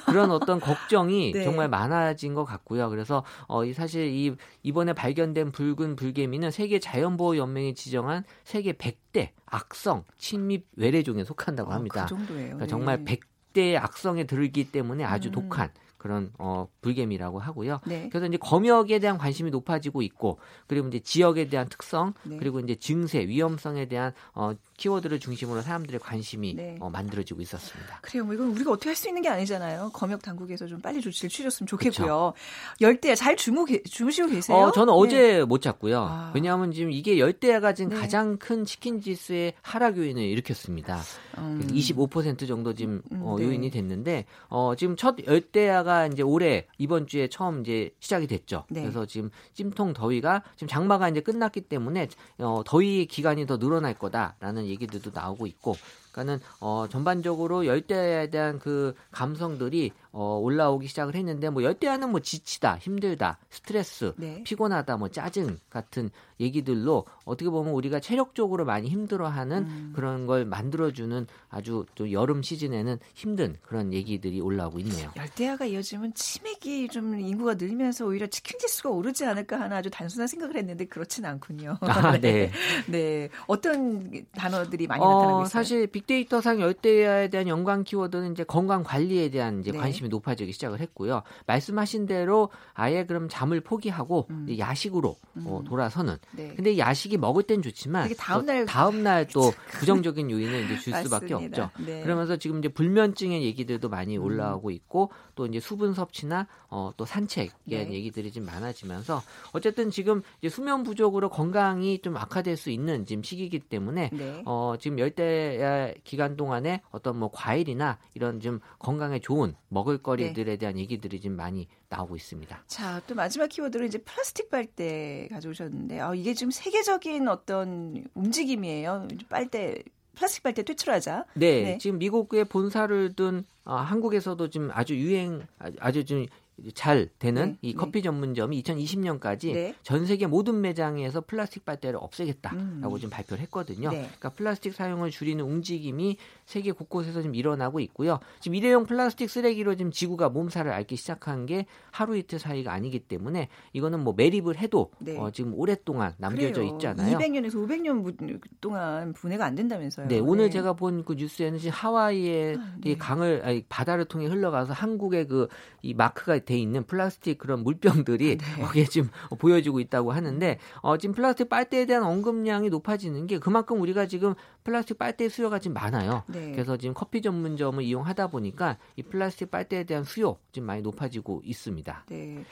그런 0.05 0.31
어떤 0.31 0.59
걱정이 0.59 1.31
네. 1.33 1.43
정말 1.43 1.69
많아진 1.69 2.33
것 2.33 2.43
같고요. 2.43 2.89
그래서 2.89 3.23
어, 3.47 3.61
사실 3.73 4.07
이 4.07 4.35
이번에 4.63 4.91
발견된 4.93 5.51
붉은 5.53 5.95
불개미는 5.95 6.51
세계 6.51 6.79
자연보호 6.79 7.37
연맹이 7.37 7.73
지정한 7.73 8.23
세계 8.43 8.73
100대 8.73 9.29
악성 9.45 10.03
침입 10.17 10.67
외래종에 10.75 11.23
속한다고 11.23 11.71
아, 11.71 11.75
합니다. 11.75 12.01
어, 12.01 12.05
그 12.05 12.09
정도예요. 12.09 12.45
그러니까 12.47 12.67
정말 12.67 13.03
100 13.05 13.30
100대의 13.53 13.75
악성에 13.81 14.25
들기 14.25 14.71
때문에 14.71 15.03
아주 15.03 15.29
음. 15.29 15.31
독한 15.31 15.69
그런 15.97 16.31
어 16.39 16.67
불개미라고 16.81 17.37
하고요. 17.37 17.79
네. 17.85 18.09
그래서 18.09 18.25
이제 18.25 18.37
검역에 18.37 18.97
대한 18.97 19.19
관심이 19.19 19.51
높아지고 19.51 20.01
있고 20.01 20.39
그리고 20.65 20.87
이제 20.87 20.99
지역에 20.99 21.47
대한 21.47 21.69
특성 21.69 22.13
네. 22.23 22.37
그리고 22.37 22.59
이제 22.59 22.75
증세 22.75 23.19
위험성에 23.27 23.85
대한 23.85 24.11
어 24.33 24.53
키워드를 24.81 25.19
중심으로 25.19 25.61
사람들의 25.61 25.99
관심이 25.99 26.55
네. 26.55 26.75
어, 26.79 26.89
만들어지고 26.89 27.41
있었습니다. 27.41 27.99
그래요. 28.01 28.25
뭐 28.25 28.33
이건 28.33 28.47
우리가 28.49 28.71
어떻게 28.71 28.89
할 28.89 29.01
수 29.01 29.07
있는 29.07 29.21
게 29.23 29.29
아니잖아요. 29.29 29.89
검역 29.93 30.21
당국에서 30.21 30.67
좀 30.67 30.79
빨리 30.79 31.01
조치를 31.01 31.29
취했으면 31.29 31.65
좋겠고요. 31.67 32.33
열대 32.81 33.15
잘 33.15 33.35
주무 33.35 33.65
주무시고 33.89 34.27
계세요? 34.29 34.57
어, 34.57 34.71
저는 34.71 34.93
어제 34.93 35.37
네. 35.37 35.43
못 35.43 35.61
잤고요. 35.61 36.01
아. 36.01 36.31
왜냐하면 36.35 36.71
지금 36.71 36.91
이게 36.91 37.17
열대야가 37.17 37.73
지금 37.73 37.93
네. 37.93 37.99
가장 37.99 38.37
큰 38.37 38.63
치킨 38.63 39.01
지수의 39.01 39.53
하락 39.63 39.97
요인을 39.97 40.21
일으켰습니다. 40.21 40.99
음. 41.39 41.67
25% 41.71 42.47
정도 42.47 42.73
지금 42.75 43.01
음, 43.11 43.21
어, 43.23 43.37
네. 43.39 43.45
요인이 43.45 43.71
됐는데 43.71 44.25
어, 44.49 44.75
지금 44.75 44.95
첫 44.95 45.15
열대야가 45.25 46.07
이제 46.07 46.21
올해 46.21 46.67
이번 46.77 47.07
주에 47.07 47.27
처음 47.27 47.61
이제 47.61 47.89
시작이 47.99 48.27
됐죠. 48.27 48.65
네. 48.69 48.81
그래서 48.81 49.07
지금 49.07 49.31
찜통 49.53 49.93
더위가 49.93 50.43
지금 50.55 50.67
장마가 50.67 51.09
이제 51.09 51.21
끝났기 51.21 51.61
때문에 51.61 52.07
어, 52.37 52.61
더위 52.65 53.07
기간이 53.07 53.47
더 53.47 53.57
늘어날 53.57 53.95
거다라는 53.95 54.65
얘기들도 54.71 55.11
나오고 55.13 55.45
있고 55.47 55.75
그러니까는 56.11 56.39
어 56.59 56.87
전반적으로 56.89 57.65
열대에 57.65 58.29
대한 58.29 58.59
그 58.59 58.95
감성들이 59.11 59.91
어 60.11 60.39
올라오기 60.41 60.87
시작을 60.87 61.15
했는데 61.15 61.49
뭐 61.49 61.63
열대야는 61.63 62.09
뭐 62.09 62.19
지치다, 62.19 62.77
힘들다, 62.77 63.37
스트레스, 63.49 64.13
네. 64.17 64.43
피곤하다, 64.43 64.97
뭐 64.97 65.09
짜증 65.09 65.59
같은 65.69 66.11
얘기들로 66.41 67.05
어떻게 67.25 67.49
보면 67.49 67.73
우리가 67.73 67.99
체력적으로 67.99 68.65
많이 68.65 68.89
힘들어하는 68.89 69.57
음. 69.57 69.93
그런 69.95 70.25
걸 70.25 70.45
만들어주는 70.45 71.27
아주 71.49 71.85
좀 71.95 72.11
여름 72.11 72.41
시즌에는 72.41 72.97
힘든 73.13 73.55
그런 73.61 73.93
얘기들이 73.93 74.41
올라오고 74.41 74.79
있네요. 74.79 75.11
열대야가 75.15 75.65
이어지면 75.65 76.13
치맥이 76.13 76.89
좀 76.89 77.19
인구가 77.19 77.53
늘면서 77.53 78.05
오히려 78.05 78.27
치킨 78.27 78.59
지수가 78.59 78.89
오르지 78.89 79.25
않을까 79.25 79.59
하는 79.59 79.77
아주 79.77 79.89
단순한 79.89 80.27
생각을 80.27 80.57
했는데 80.57 80.85
그렇진 80.85 81.25
않군요. 81.25 81.77
아, 81.81 82.17
네. 82.19 82.51
네. 82.87 83.29
어떤 83.47 84.25
단어들이 84.33 84.87
많이 84.87 85.03
어, 85.03 85.07
나타나고 85.07 85.41
있어요? 85.43 85.49
사실 85.49 85.87
빅데이터상 85.87 86.59
열대야에 86.59 87.29
대한 87.29 87.47
연관 87.47 87.83
키워드는 87.83 88.31
이제 88.33 88.43
건강 88.43 88.83
관리에 88.83 89.29
대한 89.29 89.61
이제 89.61 89.71
네. 89.71 89.77
관심이 89.77 90.09
높아지기 90.09 90.51
시작을 90.53 90.79
했고요. 90.79 91.23
말씀하신 91.45 92.05
대로 92.07 92.49
아예 92.73 93.05
그럼 93.05 93.27
잠을 93.29 93.61
포기하고 93.61 94.27
음. 94.29 94.47
야식으로 94.57 95.15
음. 95.37 95.43
어, 95.47 95.63
돌아서는. 95.65 96.17
네. 96.33 96.53
근데 96.55 96.77
야식이 96.77 97.17
먹을 97.17 97.43
땐 97.43 97.61
좋지만 97.61 98.13
다음 98.17 98.45
날 98.45 98.65
다음 98.65 99.03
날 99.03 99.21
또 99.33 99.51
부정적인 99.79 100.29
요인을 100.29 100.65
이제 100.65 100.77
줄 100.79 100.93
수밖에 100.93 101.33
없죠. 101.33 101.69
네. 101.85 102.01
그러면서 102.03 102.37
지금 102.37 102.59
이제 102.59 102.69
불면증의 102.69 103.43
얘기들도 103.43 103.89
많이 103.89 104.17
음. 104.17 104.23
올라오고 104.23 104.71
있고 104.71 105.11
또 105.35 105.45
이제 105.45 105.59
수분 105.59 105.93
섭취나 105.93 106.47
어, 106.69 106.91
또 106.97 107.05
산책에 107.05 107.51
대한 107.69 107.87
네. 107.87 107.93
얘기들이 107.95 108.31
좀 108.31 108.45
많아지면서 108.45 109.21
어쨌든 109.53 109.89
지금 109.89 110.21
이제 110.39 110.49
수면 110.49 110.83
부족으로 110.83 111.29
건강이 111.29 111.99
좀 111.99 112.17
악화될 112.17 112.57
수 112.57 112.69
있는 112.69 113.05
지금 113.05 113.23
시기이기 113.23 113.59
때문에 113.59 114.09
네. 114.13 114.43
어, 114.45 114.75
지금 114.79 114.99
열대 114.99 115.95
기간 116.03 116.35
동안에 116.35 116.81
어떤 116.91 117.17
뭐 117.17 117.29
과일이나 117.31 117.97
이런 118.13 118.39
좀 118.39 118.59
건강에 118.79 119.19
좋은 119.19 119.55
먹을거리들에 119.69 120.43
네. 120.45 120.57
대한 120.57 120.77
얘기들이 120.77 121.21
좀 121.21 121.35
많이 121.35 121.67
나오고 121.91 122.15
있습니다. 122.15 122.63
자, 122.67 123.01
또 123.05 123.15
마지막 123.15 123.47
키워드로 123.47 123.85
이제 123.85 123.97
플라스틱 123.99 124.49
빨대 124.49 125.27
가져오셨는데, 125.31 125.99
아, 125.99 126.15
이게 126.15 126.33
지금 126.33 126.49
세계적인 126.49 127.27
어떤 127.27 128.05
움직임이에요. 128.13 129.07
빨대 129.29 129.83
플라스틱 130.15 130.43
빨대 130.43 130.63
퇴출하자. 130.63 131.25
네, 131.35 131.61
네. 131.63 131.77
지금 131.77 131.99
미국의 131.99 132.45
본사를 132.45 133.13
둔 133.15 133.45
어, 133.63 133.75
한국에서도 133.75 134.49
지금 134.49 134.69
아주 134.73 134.95
유행 134.95 135.45
아주 135.79 136.05
좀 136.05 136.25
잘 136.73 137.09
되는 137.17 137.53
네, 137.53 137.57
이 137.61 137.71
네. 137.71 137.73
커피 137.77 137.99
네. 137.99 138.03
전문점이 138.03 138.61
2020년까지 138.61 139.53
네. 139.53 139.75
전 139.83 140.05
세계 140.05 140.27
모든 140.27 140.61
매장에서 140.61 141.21
플라스틱 141.21 141.65
빨대를 141.65 141.97
없애겠다라고 142.01 142.59
음. 142.59 142.95
지금 142.97 143.09
발표를 143.09 143.41
했거든요. 143.43 143.89
네. 143.89 144.01
그러니까 144.01 144.29
플라스틱 144.29 144.73
사용을 144.73 145.09
줄이는 145.11 145.43
움직임이 145.43 146.17
세계 146.51 146.71
곳곳에서 146.71 147.21
지금 147.21 147.33
일어나고 147.35 147.79
있고요. 147.79 148.19
지금 148.39 148.55
일회용 148.55 148.85
플라스틱 148.85 149.29
쓰레기로 149.29 149.75
지금 149.75 149.91
지구가 149.91 150.29
몸살을 150.29 150.71
앓기 150.71 150.95
시작한 150.95 151.45
게 151.45 151.65
하루 151.91 152.17
이틀 152.17 152.37
사이가 152.39 152.71
아니기 152.73 152.99
때문에 152.99 153.47
이거는 153.73 154.01
뭐 154.01 154.13
매립을 154.15 154.57
해도 154.57 154.91
네. 154.99 155.17
어, 155.17 155.31
지금 155.31 155.53
오랫동안 155.55 156.13
남겨져 156.17 156.61
그래요. 156.61 156.73
있잖아요. 156.73 157.17
200년에서 157.17 157.53
500년 157.55 158.41
동안 158.59 159.13
분해가 159.13 159.45
안 159.45 159.55
된다면서요. 159.55 160.07
네, 160.07 160.19
오늘 160.19 160.51
제가 160.51 160.73
본 160.73 161.01
그 161.03 161.13
뉴스에는 161.13 161.57
지금 161.57 161.71
하와이의 161.73 162.57
아, 162.57 162.95
강을 162.99 163.41
아니, 163.43 163.63
바다를 163.69 164.05
통해 164.05 164.27
흘러가서 164.27 164.73
한국의 164.73 165.27
그 165.27 165.47
이 165.83 165.93
마크가 165.93 166.39
돼 166.39 166.57
있는 166.57 166.83
플라스틱 166.83 167.37
그런 167.37 167.63
물병들이 167.63 168.37
네. 168.37 168.61
거기에 168.61 168.85
지금 168.85 169.09
보여지고 169.39 169.79
있다고 169.79 170.11
하는데 170.11 170.59
어, 170.81 170.97
지금 170.97 171.15
플라스틱 171.15 171.49
빨대에 171.49 171.85
대한 171.85 172.03
언급량이 172.03 172.69
높아지는 172.69 173.25
게 173.27 173.39
그만큼 173.39 173.81
우리가 173.81 174.05
지금 174.05 174.35
플라스틱 174.63 174.97
빨대 174.97 175.27
수요가 175.29 175.59
지금 175.59 175.73
많아요. 175.75 176.23
네. 176.27 176.51
그래서 176.51 176.77
지금 176.77 176.93
커피 176.93 177.21
전문점을 177.21 177.83
이용하다 177.83 178.27
보니까 178.27 178.77
이 178.95 179.03
플라스틱 179.03 179.49
빨대에 179.51 179.83
대한 179.83 180.03
수요 180.03 180.37
지금 180.51 180.67
많이 180.67 180.81
높아지고 180.81 181.41
있습니다. 181.43 182.05
네. 182.09 182.43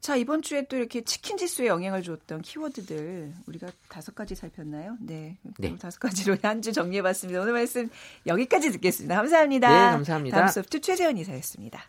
자 0.00 0.16
이번 0.16 0.42
주에 0.42 0.66
또 0.66 0.76
이렇게 0.76 1.02
치킨 1.02 1.36
지수에 1.36 1.66
영향을 1.66 2.02
줬던 2.02 2.42
키워드들 2.42 3.32
우리가 3.46 3.68
다섯 3.88 4.14
가지 4.14 4.34
살폈나요? 4.34 4.96
네. 5.00 5.38
네. 5.58 5.76
다섯 5.76 5.98
가지로 6.00 6.36
한 6.42 6.62
주 6.62 6.72
정리해 6.72 7.02
봤습니다. 7.02 7.40
오늘 7.40 7.52
말씀 7.52 7.88
여기까지 8.26 8.70
듣겠습니다. 8.72 9.14
감사합니다. 9.14 9.68
네, 9.68 9.92
감사합니다. 9.92 10.36
다음 10.36 10.48
소프트 10.48 10.80
최재원 10.80 11.16
이사였습니다. 11.18 11.80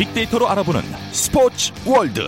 빅데이터로 0.00 0.48
알아보는 0.48 0.80
스포츠 1.12 1.74
월드 1.86 2.20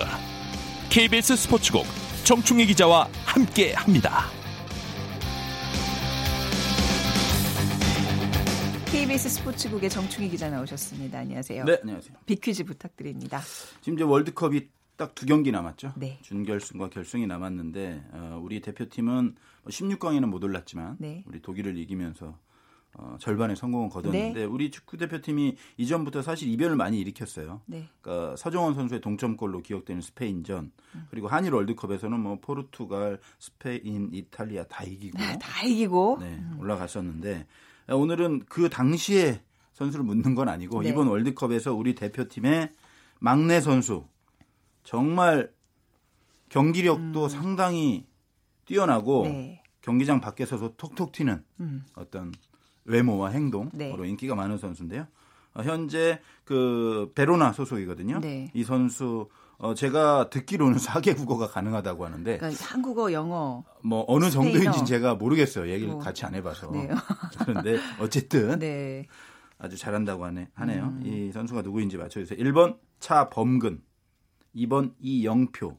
KBS 0.91 1.37
스포츠국 1.37 1.87
정충희 2.23 2.67
기자와 2.67 3.09
함께합니다. 3.25 4.27
KBS 8.91 9.31
스포츠국의 9.31 9.89
정충희 9.89 10.29
기자 10.29 10.51
나오셨습니다. 10.51 11.21
안녕하세요. 11.21 11.65
네, 11.65 11.79
안녕하세요. 11.81 12.15
빅퀴즈 12.27 12.65
부탁드립니다. 12.65 13.41
지금 13.81 13.95
이제 13.97 14.05
월드컵이 14.05 14.69
딱 14.99 15.15
두 15.15 15.25
경기 15.25 15.51
남았죠. 15.51 15.95
네. 15.97 16.19
준결승과 16.21 16.91
결승이 16.91 17.27
남았는데 17.27 18.05
어, 18.13 18.41
우리 18.43 18.61
대표팀은 18.61 19.35
16강에는 19.67 20.21
뭐못 20.21 20.45
올랐지만 20.45 20.97
네. 21.01 21.25
우리 21.27 21.41
독일을 21.41 21.79
이기면서 21.79 22.37
어, 22.95 23.17
절반의 23.19 23.57
성공을 23.57 23.89
거뒀는데 23.89 24.41
네. 24.41 24.45
우리 24.45 24.71
축구 24.71 24.99
대표팀이 24.99 25.57
이전부터 25.79 26.21
사실 26.21 26.49
이변을 26.49 26.77
많이 26.77 27.01
일으켰어요. 27.01 27.63
네. 27.67 27.89
그러니까 28.01 28.37
서정원 28.37 28.75
선수의 28.75 29.01
동점골로 29.01 29.63
기억되는 29.63 30.03
스페인전 30.03 30.73
음. 30.95 31.07
그리고 31.11 31.29
한일 31.29 31.55
월드컵에서는 31.55 32.21
뭐 32.21 32.39
포르투갈, 32.41 33.19
스페인, 33.39 34.11
이탈리아 34.13 34.65
다 34.65 34.85
이기고 34.85 35.17
다 35.19 35.65
이기고 35.65 36.19
네, 36.21 36.43
올라갔었는데 36.59 37.47
오늘은 37.89 38.45
그 38.47 38.69
당시에 38.69 39.41
선수를 39.73 40.05
묻는 40.05 40.35
건 40.35 40.49
아니고 40.49 40.83
네. 40.83 40.91
이번 40.91 41.09
월드컵에서 41.09 41.73
우리 41.75 41.95
대표팀의 41.95 42.71
막내 43.21 43.61
선수 43.61 44.07
정말 44.85 45.51
경기력도 46.51 47.29
상당히 47.29 48.07
뛰어나고 48.67 49.23
음. 49.23 49.29
네. 49.29 49.63
경기장 49.81 50.21
밖에서도 50.21 50.77
톡톡 50.77 51.13
튀는 51.13 51.43
음. 51.61 51.85
어떤 51.95 52.33
외모와 52.85 53.31
행동으로 53.31 53.71
네. 53.75 54.09
인기가 54.09 54.35
많은 54.35 54.59
선수인데요. 54.59 55.07
어, 55.55 55.63
현재 55.63 56.21
그 56.45 57.13
베로나 57.15 57.53
소속이거든요. 57.53 58.21
네. 58.21 58.51
이 58.55 58.65
선수 58.65 59.29
어, 59.59 59.75
제가 59.75 60.29
듣기로는 60.31 60.77
4개 60.79 61.17
국어가 61.17 61.47
가능하다고 61.47 62.05
하는데 62.05 62.39
그러니까 62.39 62.65
한국어, 62.65 63.13
영어. 63.13 63.65
뭐 63.85 64.05
어느 64.09 64.29
스페인어. 64.29 64.53
정도인지 64.53 64.85
제가 64.87 65.15
모르겠어요. 65.15 65.71
얘기를 65.71 65.93
뭐. 65.93 66.01
같이 66.01 66.25
안 66.25 66.35
해봐서. 66.35 66.71
네. 66.73 66.89
그런데 67.45 67.79
어쨌든 68.01 68.59
네. 68.59 69.07
아주 69.59 69.77
잘한다고 69.77 70.25
하네, 70.25 70.49
하네요. 70.55 70.85
음. 70.87 71.03
이 71.07 71.31
선수가 71.31 71.63
누구인지 71.63 71.97
맞춰주세요. 71.97 72.37
1번 72.43 72.79
차범근, 72.99 73.81
2번 74.57 74.95
이영표, 74.99 75.77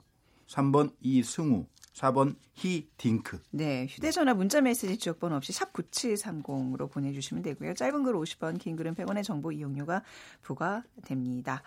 3번 0.48 0.94
이승우, 1.02 1.66
4번 1.94 2.36
히딩크. 2.56 3.40
네, 3.52 3.86
휴대전화 3.88 4.34
문자메시지 4.34 4.98
지역번호 4.98 5.36
없이 5.36 5.52
샵 5.54 5.72
9730으로 5.74 6.92
보내주시면 6.92 7.44
되고요. 7.44 7.74
짧은 7.76 8.04
글 8.04 8.14
50원, 8.14 8.60
긴 8.60 8.76
글은 8.76 8.96
100원의 8.96 9.24
정보 9.24 9.52
이용료가 9.52 10.04
부과됩니다. 10.42 11.64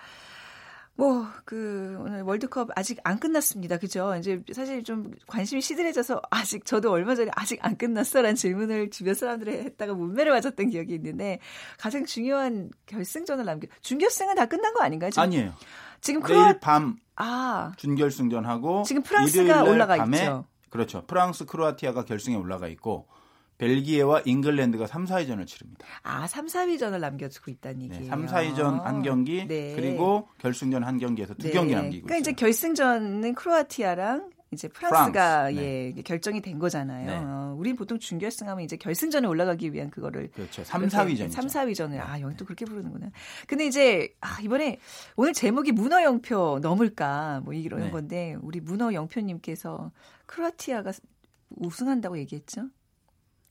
뭐, 0.99 1.27
그, 1.45 1.99
오늘 2.01 2.23
월드컵 2.23 2.71
아직 2.75 2.99
안 3.05 3.21
끝났습니다. 3.21 3.77
그죠? 3.77 4.17
이제 4.17 4.43
사실 4.53 4.83
좀 4.83 5.13
관심이 5.27 5.61
시들해져서 5.61 6.23
아직, 6.31 6.65
저도 6.65 6.91
얼마 6.91 7.15
전에 7.15 7.31
아직 7.35 7.59
안 7.63 7.77
끝났어? 7.77 8.23
라는 8.23 8.35
질문을 8.35 8.89
주변 8.91 9.15
사람들이 9.15 9.53
했다가 9.59 9.93
문매를 9.93 10.33
맞았던 10.33 10.71
기억이 10.71 10.95
있는데 10.95 11.39
가장 11.79 12.07
중요한 12.07 12.71
결승전을 12.87 13.45
남겨, 13.45 13.69
준결승은 13.83 14.37
다 14.37 14.47
끝난 14.47 14.73
거 14.73 14.83
아닌가요? 14.83 15.11
지금, 15.11 15.23
아니에요. 15.25 15.55
지금 16.01 16.21
크로아, 16.21 16.45
내일 16.45 16.61
밤 16.61 16.97
아, 17.17 17.73
준결승전하고 17.77 18.83
지금 18.85 19.03
프랑스가 19.03 19.65
올라가 19.65 19.97
밤에 19.97 20.19
있죠. 20.19 20.45
그렇죠. 20.71 21.07
프랑스, 21.07 21.45
크로아티아가 21.47 22.05
결승에 22.05 22.35
올라가 22.37 22.69
있고 22.69 23.07
벨기에와 23.59 24.23
잉글랜드가 24.27 24.87
3, 24.87 25.07
4위전을 25.07 25.47
치릅니다. 25.47 25.87
아, 26.03 26.27
3, 26.27 26.47
4위전을 26.47 27.01
남겨두고 27.01 27.51
있다는 27.51 27.79
네, 27.79 27.85
얘기예요. 27.87 28.11
3, 28.11 28.27
4위전 28.27 28.83
한 28.83 29.03
경기 29.03 29.47
네. 29.47 29.75
그리고 29.75 30.29
결승전 30.39 30.85
한 30.85 30.99
경기에서 30.99 31.35
두 31.35 31.47
네. 31.47 31.53
경기 31.53 31.75
남기고 31.75 32.07
그러니까 32.07 32.17
있어요. 32.17 32.21
이제 32.21 32.33
결승전은 32.33 33.35
크로아티아랑 33.35 34.31
이제 34.53 34.69
프랑스가 34.69 35.51
프랑스, 35.51 35.61
예 35.61 35.93
결정이 36.03 36.41
된 36.41 36.59
거잖아요. 36.59 37.07
네. 37.07 37.17
어, 37.17 37.55
우린 37.59 37.75
보통 37.75 37.99
준결승하면 37.99 38.65
이제 38.65 38.77
결승전에 38.77 39.27
올라가기 39.27 39.73
위한 39.73 39.91
그거를 39.91 40.31
그렇죠. 40.31 40.63
3, 40.63 40.87
4위전이죠. 40.87 41.31
3, 41.31 41.47
4위전을 41.47 41.99
아 42.01 42.21
여기 42.21 42.37
또 42.37 42.45
그렇게 42.45 42.65
부르는구나. 42.65 43.11
근데 43.49 43.67
이제 43.67 44.15
아 44.21 44.39
이번에 44.41 44.79
오늘 45.17 45.33
제목이 45.33 45.73
문어 45.73 46.03
영표 46.03 46.61
넘을까 46.63 47.41
뭐 47.45 47.55
이런 47.55 47.81
네. 47.81 47.91
건데 47.91 48.37
우리 48.41 48.61
문어 48.61 48.93
영표님께서 48.93 49.91
크로아티아가 50.27 50.93
우승한다고 51.51 52.19
얘기했죠. 52.19 52.69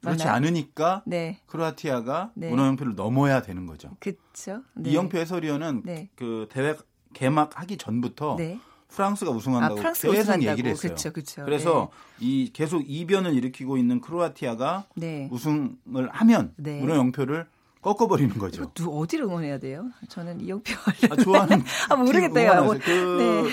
그렇지 0.01 0.23
맞나요? 0.23 0.35
않으니까 0.37 1.03
네, 1.05 1.39
크로아티아가 1.47 2.31
네. 2.35 2.49
문어 2.49 2.67
영표를 2.67 2.95
넘어야 2.95 3.41
되는 3.41 3.65
거죠. 3.65 3.97
그렇죠. 3.99 4.63
네. 4.75 4.91
이영표 4.91 5.17
해설위원은 5.17 5.81
네. 5.83 6.09
그 6.15 6.47
대회 6.51 6.75
개막하기 7.13 7.77
전부터 7.77 8.35
네. 8.37 8.59
프랑스가 8.95 9.31
아 9.31 9.33
우승한다고 9.33 9.75
프랑스 9.75 10.07
계속 10.07 10.21
우승한다고 10.21 10.51
얘기를 10.51 10.71
했어요. 10.71 10.89
그렇죠, 10.89 11.11
그렇죠. 11.11 11.45
그래서 11.45 11.89
이 12.19 12.51
계속 12.53 12.83
이변을 12.87 13.33
일으키고 13.33 13.77
있는 13.77 13.99
크로아티아가 14.01 14.85
네. 14.95 15.27
우승을 15.31 16.09
하면 16.11 16.53
네. 16.55 16.79
문어영표를 16.79 17.47
꺾어버리는 17.81 18.35
거죠. 18.39 18.71
누 18.73 18.89
어디를 18.99 19.25
응원해야 19.25 19.59
돼요? 19.59 19.91
저는 20.09 20.41
이영표 20.41 20.73
아, 21.11 21.15
좋아하는 21.17 21.61
아. 21.87 21.95
뭐, 21.95 22.75
그 22.83 23.47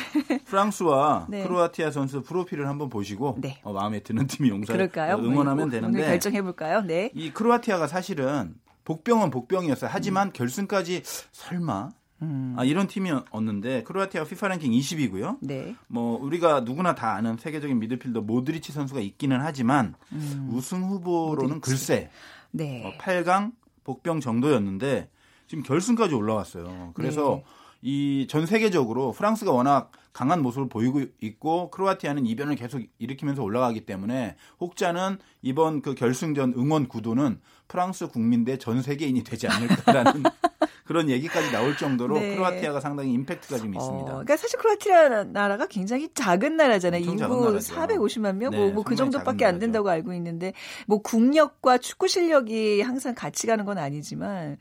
프랑스와 0.47 1.27
네. 1.29 1.43
크로아티아 1.43 1.91
선수 1.91 2.23
프로필을 2.23 2.67
한번 2.67 2.89
보시고 2.89 3.37
네. 3.43 3.61
어, 3.63 3.75
마음에 3.75 4.01
드는 4.01 4.27
팀이 4.27 4.49
용서 4.49 4.73
그럴까요? 4.73 5.17
응원하면 5.17 5.57
뭐, 5.57 5.71
되는데 5.71 5.99
오늘 5.99 6.09
결정해 6.09 6.41
볼까요? 6.41 6.81
네. 6.81 7.11
이 7.15 7.31
크로아티아가 7.31 7.87
사실은 7.89 8.55
복병은 8.85 9.31
복병이었어요. 9.31 9.91
하지만 9.93 10.33
결승까지 10.33 11.03
설마 11.33 11.91
음. 12.23 12.55
아, 12.57 12.65
이런 12.65 12.87
팀이었는데 12.87 13.83
크로아티아가 13.83 14.27
FIFA 14.27 14.51
랭킹 14.51 14.73
20이고요. 14.73 15.39
네. 15.41 15.75
뭐 15.89 16.19
우리가 16.23 16.61
누구나 16.61 16.95
다 16.95 17.15
아는 17.15 17.37
세계적인 17.37 17.79
미드필더 17.79 18.21
모드리치 18.23 18.73
선수가 18.73 19.01
있기는 19.01 19.39
하지만 19.41 19.95
음. 20.13 20.49
우승 20.53 20.83
후보로는 20.85 21.57
모드리치. 21.57 21.61
글쎄 21.61 22.11
네. 22.53 22.83
어, 22.87 22.93
8강 22.99 23.53
복병 23.85 24.21
정도였는데 24.21 25.09
지금 25.49 25.65
결승까지 25.65 26.15
올라왔어요. 26.15 26.93
그래서 26.95 27.43
네. 27.45 27.45
이전 27.85 28.47
세계적으로 28.47 29.11
프랑스가 29.13 29.51
워낙 29.51 29.91
강한 30.13 30.41
모습을 30.43 30.69
보이고 30.69 31.03
있고 31.21 31.71
크로아티아는 31.71 32.27
이변을 32.27 32.55
계속 32.55 32.81
일으키면서 32.99 33.43
올라가기 33.43 33.87
때문에 33.87 34.37
혹자는 34.61 35.19
이번 35.41 35.83
그 35.83 35.95
결승전 35.97 36.55
응원 36.57 36.87
구도는 36.87 37.41
프랑스 37.67 38.07
국민 38.09 38.45
대 38.45 38.57
전 38.57 38.83
세계인이 38.83 39.25
되지 39.25 39.49
않을까라는 39.49 40.23
그런 40.93 41.09
얘기까지 41.09 41.51
나올 41.51 41.75
정도로 41.75 42.19
네. 42.19 42.35
크로아티아가 42.35 42.79
상당히 42.81 43.15
임팩트가 43.15 43.57
좀 43.57 43.75
어, 43.75 43.79
있습니다. 43.79 44.07
그러니까 44.11 44.37
사실 44.37 44.59
크로아티아 44.59 45.25
나라가 45.25 45.67
굉장히 45.67 46.11
작은 46.13 46.59
나라잖아요. 46.59 47.01
인구 47.03 47.47
나라죠. 47.47 47.75
450만 47.75 48.37
명, 48.37 48.51
네, 48.51 48.59
뭐, 48.59 48.71
뭐그 48.73 48.95
정도밖에 48.95 49.47
안 49.47 49.59
된다고 49.59 49.89
알고 49.89 50.13
있는데, 50.13 50.53
뭐 50.87 51.01
국력과 51.01 51.79
축구 51.79 52.09
실력이 52.09 52.83
항상 52.83 53.15
같이 53.15 53.47
가는 53.47 53.65
건 53.65 53.79
아니지만, 53.79 54.59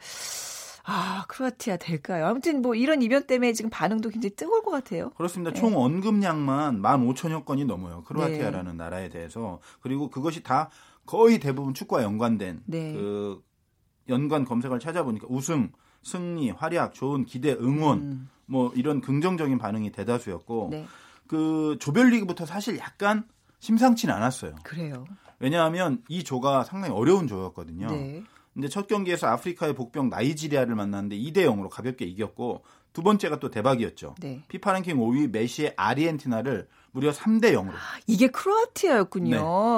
아 0.85 1.25
크로아티아 1.27 1.75
될까요? 1.75 2.27
아무튼 2.27 2.61
뭐 2.61 2.75
이런 2.75 3.01
이변 3.01 3.27
때문에 3.27 3.51
지금 3.51 3.69
반응도 3.69 4.07
굉장히 4.09 4.33
뜨거울 4.33 4.63
것 4.63 4.71
같아요. 4.71 5.09
그렇습니다. 5.17 5.51
네. 5.51 5.59
총 5.59 5.75
언급량만 5.77 6.81
15,000여 6.81 7.43
건이 7.43 7.65
넘어요. 7.65 8.03
크로아티아라는 8.03 8.77
나라에 8.77 9.09
대해서. 9.09 9.59
그리고 9.81 10.09
그것이 10.09 10.43
다 10.43 10.69
거의 11.05 11.39
대부분 11.39 11.73
축구와 11.73 12.03
연관된 12.03 12.61
네. 12.67 12.93
그 12.93 13.43
연관 14.07 14.45
검색을 14.45 14.79
찾아보니까 14.79 15.27
우승, 15.29 15.71
승리, 16.03 16.49
활약, 16.51 16.93
좋은 16.93 17.25
기대, 17.25 17.53
응원 17.53 17.99
음, 17.99 18.29
뭐 18.45 18.71
이런 18.75 19.01
긍정적인 19.01 19.57
반응이 19.57 19.91
대다수였고 19.91 20.69
네, 20.71 20.85
그 21.27 21.77
조별리그부터 21.79 22.45
사실 22.45 22.77
약간 22.77 23.23
심상치는 23.59 24.13
않았어요. 24.13 24.55
그래요. 24.63 25.05
왜냐하면 25.39 26.03
이 26.07 26.23
조가 26.23 26.63
상당히 26.63 26.93
어려운 26.93 27.27
조였거든요. 27.27 27.89
네. 27.91 28.23
근데 28.53 28.67
첫 28.67 28.87
경기에서 28.87 29.27
아프리카의 29.27 29.75
복병 29.75 30.09
나이지리아를 30.09 30.75
만났는데 30.75 31.17
2대 31.17 31.45
0으로 31.45 31.69
가볍게 31.69 32.05
이겼고 32.05 32.63
두 32.93 33.03
번째가 33.03 33.39
또 33.39 33.49
대박이었죠. 33.49 34.15
네. 34.19 34.43
피파 34.47 34.73
랭킹 34.73 34.97
5위 34.97 35.31
메시의 35.31 35.73
아르헨티나를 35.77 36.67
무려 36.91 37.11
3대 37.11 37.53
0으로. 37.53 37.71
이게 38.05 38.27
크로아티아였군요. 38.27 39.29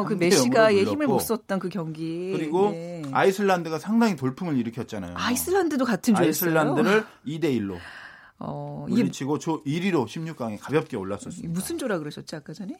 네, 0.02 0.08
그 0.08 0.14
메시가 0.16 0.74
예. 0.76 0.84
힘을 0.84 1.06
못 1.06 1.20
썼던 1.20 1.60
그 1.60 1.70
경기. 1.70 2.32
그리고 2.32 2.72
네. 2.72 3.04
아이슬란드가 3.12 3.78
상당히 3.78 4.16
돌풍을 4.16 4.58
일으켰잖아요. 4.58 5.14
아이슬란드도 5.16 5.86
같은 5.86 6.16
조였어요. 6.16 6.50
아이슬란드를 6.50 7.06
2대 7.28 7.44
1로 7.60 7.78
어, 8.40 8.86
물리치고 8.90 9.38
조 9.38 9.64
1위로 9.64 10.06
16강에 10.06 10.58
가볍게 10.60 10.98
올랐었습니다. 10.98 11.54
무슨 11.54 11.78
조라 11.78 12.00
그러셨죠 12.00 12.38
아까 12.38 12.52
전에? 12.52 12.76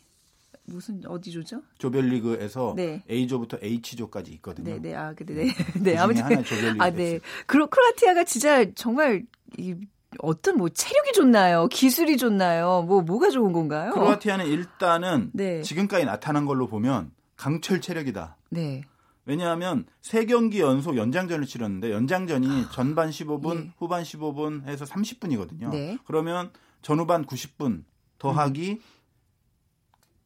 무슨 0.66 1.02
어디 1.08 1.32
조죠? 1.32 1.62
조별리그에서 1.78 2.74
네. 2.76 3.04
A조부터 3.10 3.58
H조까지 3.62 4.32
있거든요. 4.36 4.74
네, 4.74 4.80
네, 4.80 4.96
아, 4.96 5.14
근데 5.14 5.34
네, 5.34 5.44
네, 5.46 5.54
그 5.74 5.84
중에 5.84 5.98
아무튼 5.98 6.24
하나의 6.24 6.44
조별리그 6.44 6.84
아, 6.84 6.90
네, 6.90 7.20
크로 7.46 7.68
크로아티아가 7.68 8.24
진짜 8.24 8.66
정말 8.74 9.26
이 9.58 9.76
어떤 10.20 10.58
뭐 10.58 10.70
체력이 10.70 11.14
좋나요? 11.14 11.68
기술이 11.68 12.18
좋나요? 12.18 12.84
뭐 12.84 13.02
뭐가 13.02 13.30
좋은 13.30 13.52
건가요? 13.52 13.92
크로아티아는 13.92 14.46
일단은 14.48 15.32
네. 15.34 15.62
지금까지 15.62 16.06
나타난 16.06 16.46
걸로 16.46 16.68
보면 16.68 17.12
강철 17.36 17.82
체력이다. 17.82 18.38
네, 18.50 18.84
왜냐하면 19.26 19.86
세 20.02 20.26
경기 20.26 20.60
연속 20.60 20.98
연장전을 20.98 21.46
치렀는데 21.46 21.92
연장전이 21.92 22.68
전반 22.72 23.10
15분, 23.10 23.66
예. 23.66 23.72
후반 23.78 24.04
15분 24.04 24.68
해서 24.68 24.86
30분이거든요. 24.86 25.70
네. 25.70 25.98
그러면 26.06 26.52
전후반 26.82 27.26
90분 27.26 27.84
더하기 28.20 28.82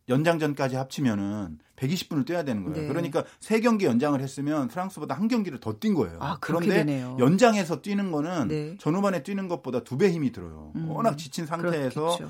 연장전까지 0.09 0.75
합치면은 0.75 1.59
120분을 1.75 2.25
뛰어야 2.25 2.43
되는 2.43 2.63
거예요. 2.63 2.81
네. 2.81 2.87
그러니까 2.87 3.23
세 3.39 3.59
경기 3.59 3.85
연장을 3.85 4.19
했으면 4.19 4.67
프랑스보다 4.67 5.15
한 5.15 5.27
경기를 5.27 5.59
더 5.59 5.73
뛴 5.79 5.93
거예요. 5.93 6.17
아, 6.21 6.37
그런데 6.41 6.69
되네요. 6.69 7.17
연장해서 7.19 7.81
뛰는 7.81 8.11
거는 8.11 8.47
네. 8.47 8.75
전후반에 8.79 9.21
뛰는 9.23 9.47
것보다 9.47 9.83
두 9.83 9.97
배 9.97 10.11
힘이 10.11 10.31
들어요. 10.31 10.71
음, 10.75 10.89
워낙 10.89 11.17
지친 11.17 11.45
상태에서 11.45 12.17
그렇겠죠. 12.17 12.29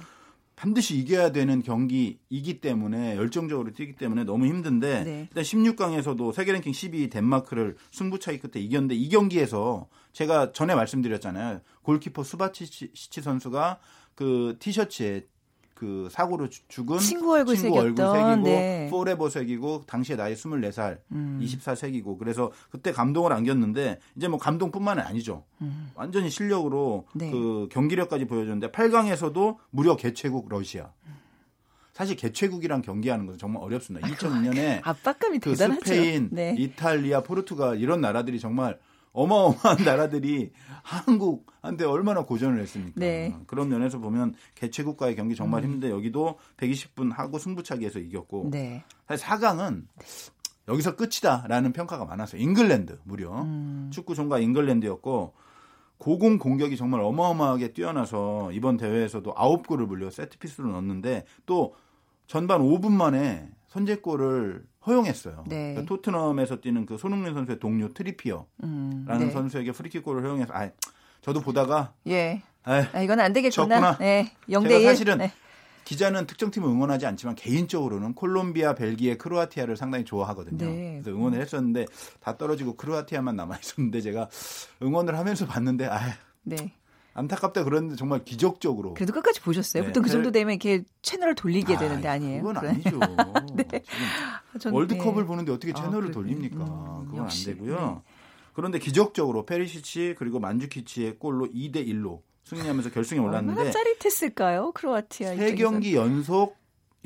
반드시 0.58 0.98
이겨야 0.98 1.32
되는 1.32 1.62
경기이기 1.62 2.60
때문에 2.62 3.16
열정적으로 3.16 3.72
뛰기 3.74 3.96
때문에 3.96 4.24
너무 4.24 4.48
힘든데 4.48 5.04
네. 5.04 5.28
일단 5.30 5.44
16강에서도 5.44 6.34
세계 6.34 6.52
랭킹 6.52 6.72
12위 6.74 7.12
덴마크를 7.12 7.78
승부차기 7.92 8.40
끝에 8.40 8.62
이겼는데 8.64 8.96
이 8.96 9.08
경기에서 9.10 9.88
제가 10.14 10.52
전에 10.54 10.74
말씀드렸잖아요. 10.74 11.62
골키퍼 11.84 12.24
수바시치 12.24 13.22
선수가 13.22 13.78
그 14.16 14.56
티셔츠에 14.60 15.28
그 15.78 16.08
사고로 16.12 16.50
죽- 16.50 16.68
죽은 16.70 16.98
친구 16.98 17.34
얼굴 17.36 17.56
친구 17.56 17.78
얼굴 17.78 17.98
새겼던, 18.04 18.38
새기고 18.38 18.48
네. 18.50 18.88
Forever 18.90 19.30
새기고 19.30 19.84
당시에 19.86 20.16
나이 20.16 20.34
24살, 20.34 20.98
음. 21.12 21.40
24 21.44 21.60
새기고 21.60 22.18
그래서 22.18 22.52
그때 22.72 22.92
감동을 22.92 23.32
안겼는데 23.32 24.00
이제 24.16 24.28
뭐 24.28 24.40
감동뿐만은 24.40 25.04
아니죠. 25.04 25.44
완전히 25.94 26.32
실력으로 26.32 27.06
음. 27.14 27.18
네. 27.20 27.30
그 27.30 27.68
경기력까지 27.72 28.26
보여줬는데 28.26 28.72
8강에서도 28.72 29.58
무려 29.70 29.96
개최국 29.96 30.50
러시아. 30.50 30.90
사실 31.94 32.16
개최국이랑 32.16 32.82
경기하는 32.82 33.26
것은 33.28 33.38
정말 33.38 33.62
어렵습니다. 33.64 34.08
2002년에 34.08 34.82
압박감이 34.84 35.38
그 35.40 35.52
대단하죠. 35.52 35.82
스페인, 35.86 36.30
네. 36.32 36.56
이탈리아, 36.58 37.22
포르투갈 37.22 37.80
이런 37.80 38.02
나라들이 38.02 38.40
정말 38.40 38.80
어마어마한 39.18 39.84
나라들이 39.84 40.52
한국한테 40.84 41.86
얼마나 41.86 42.24
고전을 42.24 42.62
했습니까? 42.62 43.00
네. 43.00 43.36
그런 43.48 43.70
면에서 43.70 43.98
보면 43.98 44.36
개최국과의 44.56 45.16
경기 45.16 45.36
정말 45.36 45.64
힘든데 45.64 45.90
여기도 45.90 46.38
120분 46.58 47.12
하고 47.12 47.40
승부차기에서 47.40 48.00
이겼고 48.00 48.50
네. 48.52 48.84
사실 49.08 49.26
4강은 49.26 49.86
여기서 50.68 50.96
끝이다라는 50.96 51.74
평가가 51.74 52.06
많았어요. 52.06 52.42
잉글랜드 52.42 53.00
무려 53.06 53.42
음. 53.42 53.90
축구 53.92 54.14
종가 54.14 54.38
잉글랜드였고 54.40 55.34
고공 55.98 56.38
공격이 56.38 56.78
정말 56.78 57.02
어마어마하게 57.02 57.74
뛰어나서 57.74 58.52
이번 58.52 58.78
대회에서도 58.78 59.34
9골을 59.34 59.88
무려 59.88 60.12
세트피스로 60.12 60.70
넣었는데 60.72 61.26
또 61.48 61.74
전반 62.28 62.62
5분 62.62 62.92
만에 62.92 63.50
선제골을 63.78 64.64
허용했어요. 64.88 65.44
네. 65.48 65.74
그러니까 65.74 65.86
토트넘에서 65.86 66.62
뛰는 66.62 66.86
그 66.86 66.98
손흥민 66.98 67.34
선수의 67.34 67.60
동료 67.60 67.94
트리피어라는 67.94 68.48
음, 68.64 69.06
네. 69.08 69.30
선수에게 69.30 69.72
프리킥골을 69.72 70.24
허용해서 70.24 70.54
아 70.54 70.70
저도 71.22 71.42
보다가 71.42 71.94
예. 72.08 72.42
아, 72.64 72.86
아, 72.94 73.02
이건 73.02 73.20
안 73.20 73.32
되겠구나. 73.34 73.98
네. 73.98 74.32
0대 74.50 74.68
제가 74.68 74.80
1. 74.80 74.86
사실은 74.88 75.18
네. 75.20 75.32
기자는 75.86 76.28
특정 76.28 76.52
팀을 76.52 76.68
응원하지 76.68 77.06
않지만 77.06 77.36
개인적으로는 77.36 78.14
콜롬비아, 78.14 78.76
벨기에, 78.76 79.16
크로아티아를 79.16 79.78
상당히 79.78 80.04
좋아하거든요. 80.04 80.66
네. 80.66 81.00
그래서 81.02 81.18
응원을 81.18 81.40
했었는데 81.40 81.86
다 82.20 82.36
떨어지고 82.38 82.76
크로아티아만 82.76 83.38
남아 83.38 83.58
있었는데 83.58 84.02
제가 84.02 84.28
응원을 84.82 85.18
하면서 85.18 85.46
봤는데 85.46 85.86
아 85.86 86.00
네. 86.44 86.74
안타깝다 87.18 87.64
그랬는데 87.64 87.96
정말 87.96 88.24
기적적으로 88.24 88.94
그래도 88.94 89.12
끝까지 89.12 89.42
보셨어요. 89.42 89.82
네. 89.84 89.88
보통 89.90 90.04
그 90.04 90.10
정도 90.10 90.28
그- 90.30 90.32
되면 90.34 90.54
이렇게 90.54 90.84
채널을 91.02 91.34
돌리게 91.36 91.76
아, 91.76 91.80
되는데 91.80 92.08
아니에요. 92.08 92.44
그건. 92.44 92.58
아니죠. 92.58 92.90
지금 93.00 94.60
전- 94.60 94.74
월드컵을 94.74 95.24
네. 95.24 95.28
보는데 95.28 95.52
어떻게 95.52 95.72
아, 95.74 95.76
채널을 95.76 96.02
그래. 96.04 96.12
돌립니까? 96.12 96.58
음, 96.64 97.06
그건 97.06 97.24
역시. 97.26 97.50
안 97.50 97.56
되고요. 97.58 97.76
네. 98.06 98.14
그런데 98.54 98.80
기적적으로 98.80 99.46
페리시치 99.46 100.16
그리고 100.18 100.40
만주키치의 100.40 101.18
골로 101.20 101.48
2대 101.48 101.88
1로 101.88 102.22
승리하면서 102.46 102.92
결승에 102.92 103.20
얼마나 103.20 103.40
올랐는데 103.52 103.72
짜릿했을까요, 103.72 104.72
크로아티아 104.74 105.36
세. 105.36 105.56
경기 105.56 105.96
연속 105.96 106.56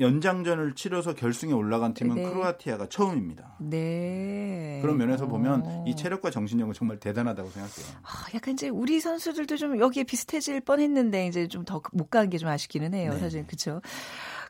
연장전을 0.02 0.74
치러서 0.74 1.14
결승에 1.14 1.52
올라간 1.52 1.94
팀은 1.94 2.16
네. 2.16 2.22
크로아티아가 2.28 2.88
처음입니다. 2.88 3.56
네. 3.60 4.78
그런 4.82 4.98
면에서 4.98 5.26
보면 5.26 5.62
어. 5.64 5.84
이 5.86 5.96
체력과 5.96 6.30
정신력은 6.30 6.74
정말 6.74 6.98
대단하다고 6.98 7.48
생각해요. 7.50 7.86
아, 8.02 8.26
약간 8.34 8.52
이제 8.54 8.68
우리 8.68 9.00
선수들도 9.00 9.56
좀 9.56 9.78
여기에 9.80 10.04
비슷해질 10.04 10.60
뻔했는데 10.60 11.26
이제 11.28 11.46
좀 11.48 11.64
더 11.64 11.80
못 11.92 12.10
간 12.10 12.28
게 12.28 12.36
좀 12.38 12.48
아쉽기는 12.50 12.92
해요. 12.92 13.12
네. 13.14 13.18
사실 13.20 13.46
그렇죠. 13.46 13.80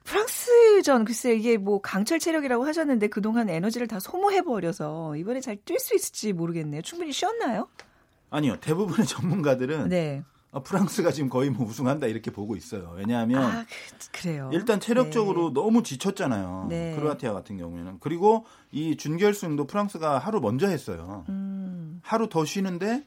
프랑스전 0.04 1.04
글쎄 1.04 1.34
이게 1.34 1.56
뭐 1.56 1.80
강철 1.80 2.18
체력이라고 2.18 2.64
하셨는데 2.66 3.06
그동안 3.08 3.48
에너지를 3.48 3.86
다 3.86 4.00
소모해 4.00 4.42
버려서 4.42 5.14
이번에 5.16 5.40
잘 5.40 5.56
뛸 5.56 5.78
수 5.78 5.94
있을지 5.94 6.32
모르겠네요. 6.32 6.82
충분히 6.82 7.12
쉬었나요? 7.12 7.68
아니요, 8.30 8.56
대부분의 8.60 9.06
전문가들은 9.06 9.88
네. 9.88 10.22
아, 10.54 10.60
프랑스가 10.60 11.12
지금 11.12 11.30
거의 11.30 11.48
뭐 11.48 11.66
우승한다 11.66 12.06
이렇게 12.06 12.30
보고 12.30 12.56
있어요. 12.56 12.92
왜냐하면 12.94 13.42
아, 13.42 13.66
그, 14.12 14.28
래요 14.28 14.50
일단 14.52 14.80
체력적으로 14.80 15.52
너무 15.54 15.82
지쳤잖아요. 15.82 16.66
네. 16.68 16.94
크로아티아 16.94 17.32
같은 17.32 17.56
경우에는. 17.56 17.98
그리고 18.00 18.44
이 18.70 18.96
준결승도 18.98 19.66
프랑스가 19.66 20.18
하루 20.18 20.40
먼저 20.40 20.68
했어요. 20.68 21.24
음. 21.30 22.00
하루 22.02 22.28
더 22.28 22.44
쉬는데 22.44 23.06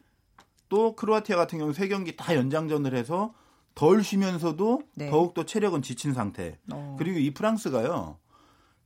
또 0.70 0.96
크로아티아 0.96 1.38
같은 1.38 1.60
경우 1.60 1.72
세 1.72 1.88
경기 1.88 2.16
다 2.16 2.36
연장전을 2.36 2.96
해서 2.96 3.36
덜 3.76 4.04
쉬면서도 4.04 4.82
네. 4.96 5.12
더욱 5.12 5.36
더 5.36 5.46
체력은 5.46 5.84
지친 5.84 6.14
상태. 6.14 6.58
어. 6.72 6.96
그리고 6.98 7.20
이 7.20 7.32
프랑스가요. 7.32 8.18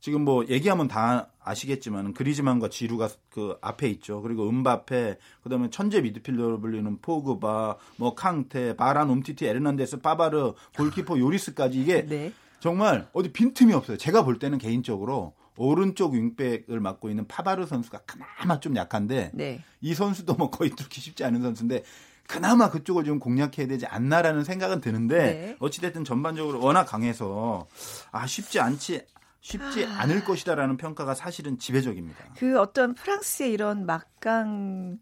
지금 0.00 0.22
뭐 0.22 0.44
얘기하면 0.46 0.88
다 0.88 1.28
아시겠지만 1.42 2.14
그리즈만과 2.14 2.68
지루가 2.68 3.08
그 3.28 3.56
앞에 3.60 3.88
있죠. 3.88 4.22
그리고 4.22 4.48
음바페, 4.48 5.18
그다음에 5.42 5.68
천재 5.70 6.00
미드필더로 6.00 6.60
불리는 6.60 6.98
포그바, 7.00 7.76
뭐 7.96 8.14
캉테, 8.14 8.76
바란 8.76 9.10
움티티, 9.10 9.46
에르난데스, 9.46 10.00
파바르, 10.00 10.54
골키퍼 10.76 11.18
요리스까지 11.18 11.80
이게 11.80 12.06
네. 12.06 12.32
정말 12.60 13.08
어디 13.12 13.32
빈틈이 13.32 13.72
없어요. 13.72 13.96
제가 13.96 14.24
볼 14.24 14.38
때는 14.38 14.58
개인적으로 14.58 15.34
오른쪽 15.56 16.14
윙백을 16.14 16.80
맡고 16.80 17.10
있는 17.10 17.26
파바르 17.26 17.66
선수가 17.66 18.00
그나마 18.06 18.60
좀 18.60 18.76
약한데 18.76 19.30
네. 19.34 19.62
이 19.82 19.94
선수도 19.94 20.34
뭐 20.34 20.50
거의 20.50 20.70
뚫기 20.70 21.00
쉽지 21.00 21.24
않은 21.24 21.42
선수인데 21.42 21.82
그나마 22.26 22.70
그쪽을 22.70 23.04
좀 23.04 23.18
공략해야 23.18 23.66
되지 23.66 23.86
않나라는 23.86 24.44
생각은 24.44 24.80
드는데 24.80 25.16
네. 25.18 25.56
어찌됐든 25.58 26.04
전반적으로 26.04 26.60
워낙 26.60 26.84
강해서 26.84 27.66
아 28.12 28.26
쉽지 28.26 28.60
않지 28.60 29.02
쉽지 29.40 29.86
아. 29.86 30.00
않을 30.00 30.24
것이다라는 30.24 30.76
평가가 30.76 31.14
사실은 31.14 31.58
지배적입니다. 31.58 32.24
그 32.36 32.58
어떤 32.60 32.94
프랑스의 32.94 33.52
이런 33.52 33.86
막강 33.86 34.98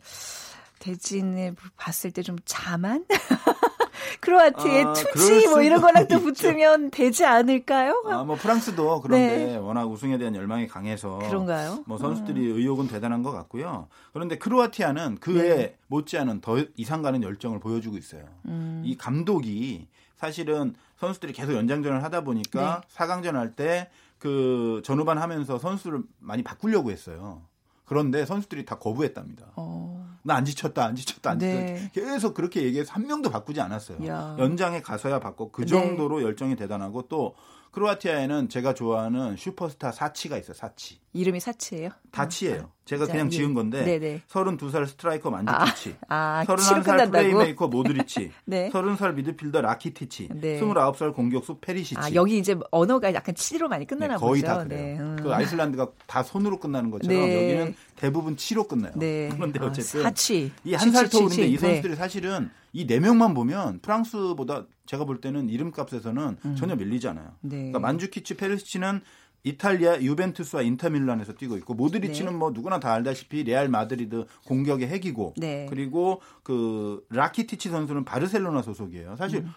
대진을 0.79 1.57
봤을 1.77 2.11
때 2.13 2.23
좀 2.23 2.37
자만? 2.45 3.05
크로아티아의 4.21 4.85
아, 4.85 4.93
투지 4.93 5.49
뭐 5.49 5.63
이런 5.63 5.81
거랑 5.81 6.09
또. 6.09 6.19
붙으면 6.21 6.91
되지 6.91 7.25
않을까요? 7.25 8.03
아 8.07 8.25
뭐 8.25 8.37
프랑스도 8.37 9.01
그런데 9.01 9.47
네. 9.47 9.57
워낙 9.57 9.87
우승에 9.87 10.19
대한 10.19 10.35
열망이 10.35 10.67
강해서 10.67 11.19
그런가요? 11.19 11.85
뭐 11.87 11.99
선수들이 11.99 12.41
의욕은 12.47 12.89
대단한 12.89 13.23
것 13.23 13.33
같고요. 13.33 13.89
그런데 14.13 14.37
크로아티아는 14.39 15.19
그에 15.21 15.57
네. 15.57 15.77
못지않은 15.89 16.41
더 16.41 16.59
이상 16.77 17.03
가는 17.03 17.23
열정을 17.23 17.61
보여주고 17.61 17.97
있어요. 17.97 18.25
음. 18.47 18.83
이 18.85 18.97
감독이 18.97 19.89
사실은 20.17 20.75
선수들이 20.99 21.33
계속 21.33 21.55
연장전을 21.55 22.03
하다 22.03 22.23
보니까 22.23 22.83
네. 22.89 22.95
4강전 22.97 23.33
할 23.35 23.55
때 23.55 23.89
그 24.19 24.83
전후반 24.85 25.19
하면서 25.19 25.59
선수를 25.59 26.03
많이 26.19 26.43
바꾸려고 26.43 26.91
했어요. 26.91 27.43
그런데 27.85 28.27
선수들이 28.27 28.67
다 28.67 28.79
거부했답니다. 28.79 29.53
어. 29.57 30.07
나안 30.23 30.45
지쳤다, 30.45 30.85
안 30.85 30.95
지쳤다, 30.95 31.31
안 31.31 31.39
지쳤다. 31.39 31.57
네. 31.65 31.91
계속 31.95 32.35
그렇게 32.35 32.63
얘기해서 32.63 32.93
한 32.93 33.07
명도 33.07 33.31
바꾸지 33.31 33.61
않았어요. 33.61 34.07
야. 34.07 34.37
연장에 34.39 34.83
가서야 34.83 35.21
바꿨고 35.21 35.53
그 35.53 35.63
네. 35.63 35.67
정도로 35.69 36.23
열정이 36.23 36.57
대단하고 36.57 37.09
또 37.09 37.35
크로아티아에는 37.71 38.49
제가 38.49 38.75
좋아하는 38.75 39.37
슈퍼스타 39.37 39.93
사치가 39.93 40.37
있어요. 40.37 40.55
사치. 40.55 41.01
이름이 41.15 41.41
사치예요? 41.41 41.91
다치예요. 42.11 42.71
제가 42.85 43.07
자, 43.07 43.13
그냥 43.13 43.27
예. 43.27 43.31
지은 43.31 43.53
건데 43.55 43.85
네네. 43.85 44.23
32살 44.29 44.87
스트라이커 44.87 45.31
만주키치, 45.31 45.97
아, 46.09 46.43
치로 46.45 46.57
31살 46.57 46.85
끝난다고? 46.85 47.11
플레이메이커 47.13 47.69
모드리치, 47.69 48.31
네. 48.47 48.71
30살 48.71 49.15
미드필더 49.15 49.61
라키티치, 49.61 50.29
네. 50.35 50.61
29살 50.61 51.15
공격수 51.15 51.59
페리시치. 51.61 51.99
아, 52.01 52.15
여기 52.15 52.39
이제 52.39 52.57
언어가 52.71 53.13
약간 53.13 53.35
치로 53.35 53.69
많이 53.69 53.85
네, 53.85 53.87
끝나나 53.87 54.17
거의 54.17 54.41
보죠. 54.43 54.47
다 54.55 54.65
그래요. 54.65 54.97
네. 54.97 54.99
음. 55.01 55.17
그 55.23 55.33
아이슬란드가 55.35 55.89
다 56.07 56.23
손으로 56.23 56.59
끝나는 56.59 56.91
것처럼 56.91 57.17
네. 57.19 57.45
여기는 57.53 57.75
대부분 57.97 58.37
치로 58.37 58.67
끝나요. 58.67 58.93
네. 58.97 59.29
그런데 59.37 59.61
아, 59.61 59.67
어쨌든 59.67 60.03
사치. 60.03 60.51
이 60.65 60.75
한 60.75 60.91
살 60.93 61.09
터울인데. 61.09 61.47
이 61.47 61.53
네. 61.53 61.59
선수들이 61.59 61.97
사실은 61.97 62.51
이 62.73 62.87
네 62.87 63.01
명만 63.01 63.35
보면 63.35 63.81
프랑스보다 63.81 64.67
제가 64.87 65.05
볼 65.05 65.21
때는 65.21 65.49
이름값에서는 65.51 66.37
전혀 66.57 66.75
밀리지 66.77 67.09
않아요. 67.09 67.33
네. 67.41 67.57
그러니까 67.57 67.79
만주키치, 67.81 68.37
페리시치는 68.37 69.01
이탈리아 69.45 70.01
유벤투스와 70.01 70.63
인터밀란에서 70.63 71.35
뛰고 71.35 71.57
있고 71.59 71.75
모드리치는 71.75 72.33
네. 72.33 72.39
뭐 72.39 72.51
누구나 72.51 72.81
다 72.81 72.93
알다시피 72.93 73.45
레알 73.45 73.69
마드리드 73.69 74.27
공격의 74.47 74.89
핵이고 74.89 75.35
네. 75.37 75.67
그리고 75.71 76.21
그 76.43 77.05
라키티치 77.11 77.69
선수는 77.71 78.05
바르셀로나 78.05 78.63
소속이에요. 78.63 79.17
사실 79.17 79.41
음. 79.41 79.51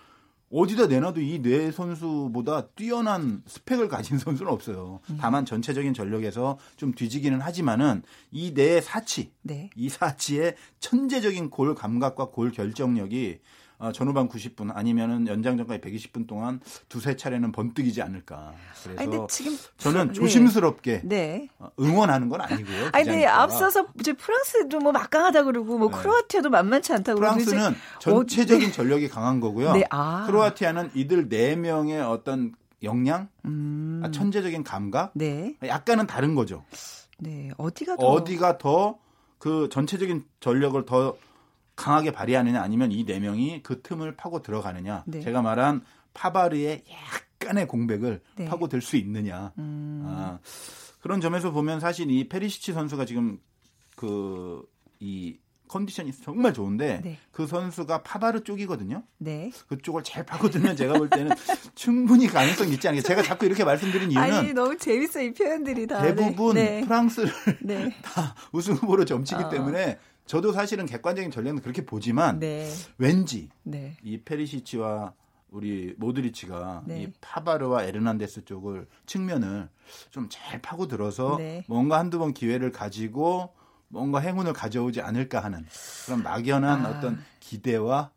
어디다 0.53 0.87
내놔도 0.87 1.21
이 1.21 1.41
네 1.41 1.71
선수보다 1.71 2.67
뛰어난 2.75 3.41
스펙을 3.47 3.87
가진 3.87 4.17
선수는 4.19 4.51
없어요. 4.51 4.99
음. 5.09 5.17
다만 5.19 5.45
전체적인 5.45 5.93
전력에서 5.93 6.59
좀 6.75 6.93
뒤지기는 6.93 7.39
하지만은 7.39 8.03
이 8.31 8.53
네 8.53 8.81
사치 8.81 9.31
네. 9.43 9.69
이 9.75 9.87
사치의 9.89 10.55
천재적인 10.79 11.49
골 11.49 11.73
감각과 11.73 12.29
골 12.31 12.51
결정력이 12.51 13.39
어, 13.39 13.60
전후반 13.91 14.29
90분 14.29 14.71
아니면은 14.75 15.27
연장전까지 15.27 15.81
120분 15.81 16.27
동안 16.27 16.59
두세 16.89 17.15
차례는 17.15 17.51
번뜩이지 17.51 18.01
않을까. 18.01 18.53
그래서 18.83 19.01
아니, 19.01 19.27
지금 19.27 19.57
저는 19.77 20.07
네. 20.07 20.13
조심스럽게 20.13 21.01
네. 21.03 21.49
어, 21.57 21.69
응원하는 21.79 22.29
건 22.29 22.41
아니고요. 22.41 22.89
아니, 22.93 23.05
근데. 23.05 23.25
앞서서 23.25 23.87
이제 23.99 24.13
프랑스도 24.13 24.79
뭐 24.79 24.91
막강하다 24.91 25.43
그러고 25.43 25.77
뭐 25.77 25.89
네. 25.89 25.97
크로아티아도 25.97 26.49
만만치 26.49 26.93
않다고 26.93 27.19
프랑스는 27.19 27.75
전체적인 27.99 28.71
전력이 28.71 29.09
강한 29.09 29.39
거고요. 29.39 29.73
네, 29.73 29.83
아. 29.89 30.25
크로아티아는 30.27 30.91
이들 30.93 31.29
네 31.29 31.55
명의 31.55 31.99
어떤 32.01 32.53
역량, 32.83 33.29
음. 33.45 34.01
아, 34.03 34.11
천재적인 34.11 34.63
감각, 34.63 35.11
네. 35.13 35.55
약간은 35.63 36.07
다른 36.07 36.35
거죠. 36.35 36.63
네. 37.19 37.51
어디가 37.57 37.95
더 37.97 38.07
어디가 38.07 38.57
더 38.57 38.99
그 39.41 39.67
전체적인 39.69 40.23
전력을 40.39 40.85
더 40.85 41.17
강하게 41.75 42.11
발휘하느냐 42.11 42.61
아니면 42.61 42.91
이 42.91 43.05
네 43.05 43.19
명이 43.19 43.63
그 43.63 43.81
틈을 43.81 44.15
파고 44.15 44.41
들어가느냐. 44.41 45.03
네. 45.07 45.21
제가 45.21 45.41
말한 45.41 45.83
파바르의 46.13 46.83
약간의 47.41 47.67
공백을 47.67 48.21
네. 48.35 48.45
파고 48.45 48.67
들 48.67 48.81
수 48.81 48.97
있느냐. 48.97 49.51
음. 49.57 50.03
아, 50.05 50.39
그런 51.01 51.21
점에서 51.21 51.51
보면 51.51 51.79
사실 51.79 52.11
이 52.11 52.27
페리시치 52.29 52.73
선수가 52.73 53.05
지금 53.05 53.39
그 53.95 54.63
이 55.03 55.37
컨디션이 55.67 56.11
정말 56.11 56.53
좋은데 56.53 57.01
네. 57.03 57.17
그 57.31 57.47
선수가 57.47 58.03
파바르 58.03 58.43
쪽이거든요. 58.43 59.03
네. 59.17 59.51
그쪽을 59.67 60.03
잘 60.03 60.25
파고들면 60.25 60.75
제가 60.75 60.93
볼 60.93 61.09
때는 61.09 61.31
충분히 61.75 62.27
가능성 62.27 62.67
이 62.69 62.73
있지 62.73 62.87
않겠어요. 62.89 63.07
제가 63.07 63.23
자꾸 63.23 63.45
이렇게 63.47 63.63
말씀드린 63.63 64.11
이유는 64.11 64.31
아니 64.33 64.53
너무 64.53 64.77
재밌어 64.77 65.21
이 65.21 65.33
표현들이 65.33 65.87
다. 65.87 66.01
대부분 66.03 66.55
네. 66.55 66.81
프랑스를 66.85 67.31
네. 67.61 67.89
다 68.03 68.35
우승 68.51 68.73
후보로 68.75 69.05
점치기 69.05 69.43
어. 69.43 69.49
때문에 69.49 69.97
저도 70.31 70.53
사실은 70.53 70.85
객관적인 70.85 71.29
전략은 71.29 71.59
그렇게 71.59 71.85
보지만 71.85 72.39
네. 72.39 72.65
왠지 72.97 73.49
네. 73.63 73.97
이 74.01 74.21
페리시치와 74.21 75.13
우리 75.49 75.93
모드리치가 75.97 76.83
네. 76.85 77.01
이 77.03 77.07
파바르와 77.19 77.83
에르난데스 77.83 78.45
쪽을 78.45 78.87
측면을 79.05 79.67
좀 80.09 80.29
잘 80.29 80.61
파고 80.61 80.87
들어서 80.87 81.35
네. 81.37 81.65
뭔가 81.67 81.99
한두 81.99 82.17
번 82.17 82.33
기회를 82.33 82.71
가지고 82.71 83.53
뭔가 83.89 84.19
행운을 84.19 84.53
가져오지 84.53 85.01
않을까 85.01 85.41
하는 85.41 85.65
그런 86.05 86.23
막연한 86.23 86.85
아. 86.85 86.89
어떤 86.91 87.21
기대와 87.41 88.11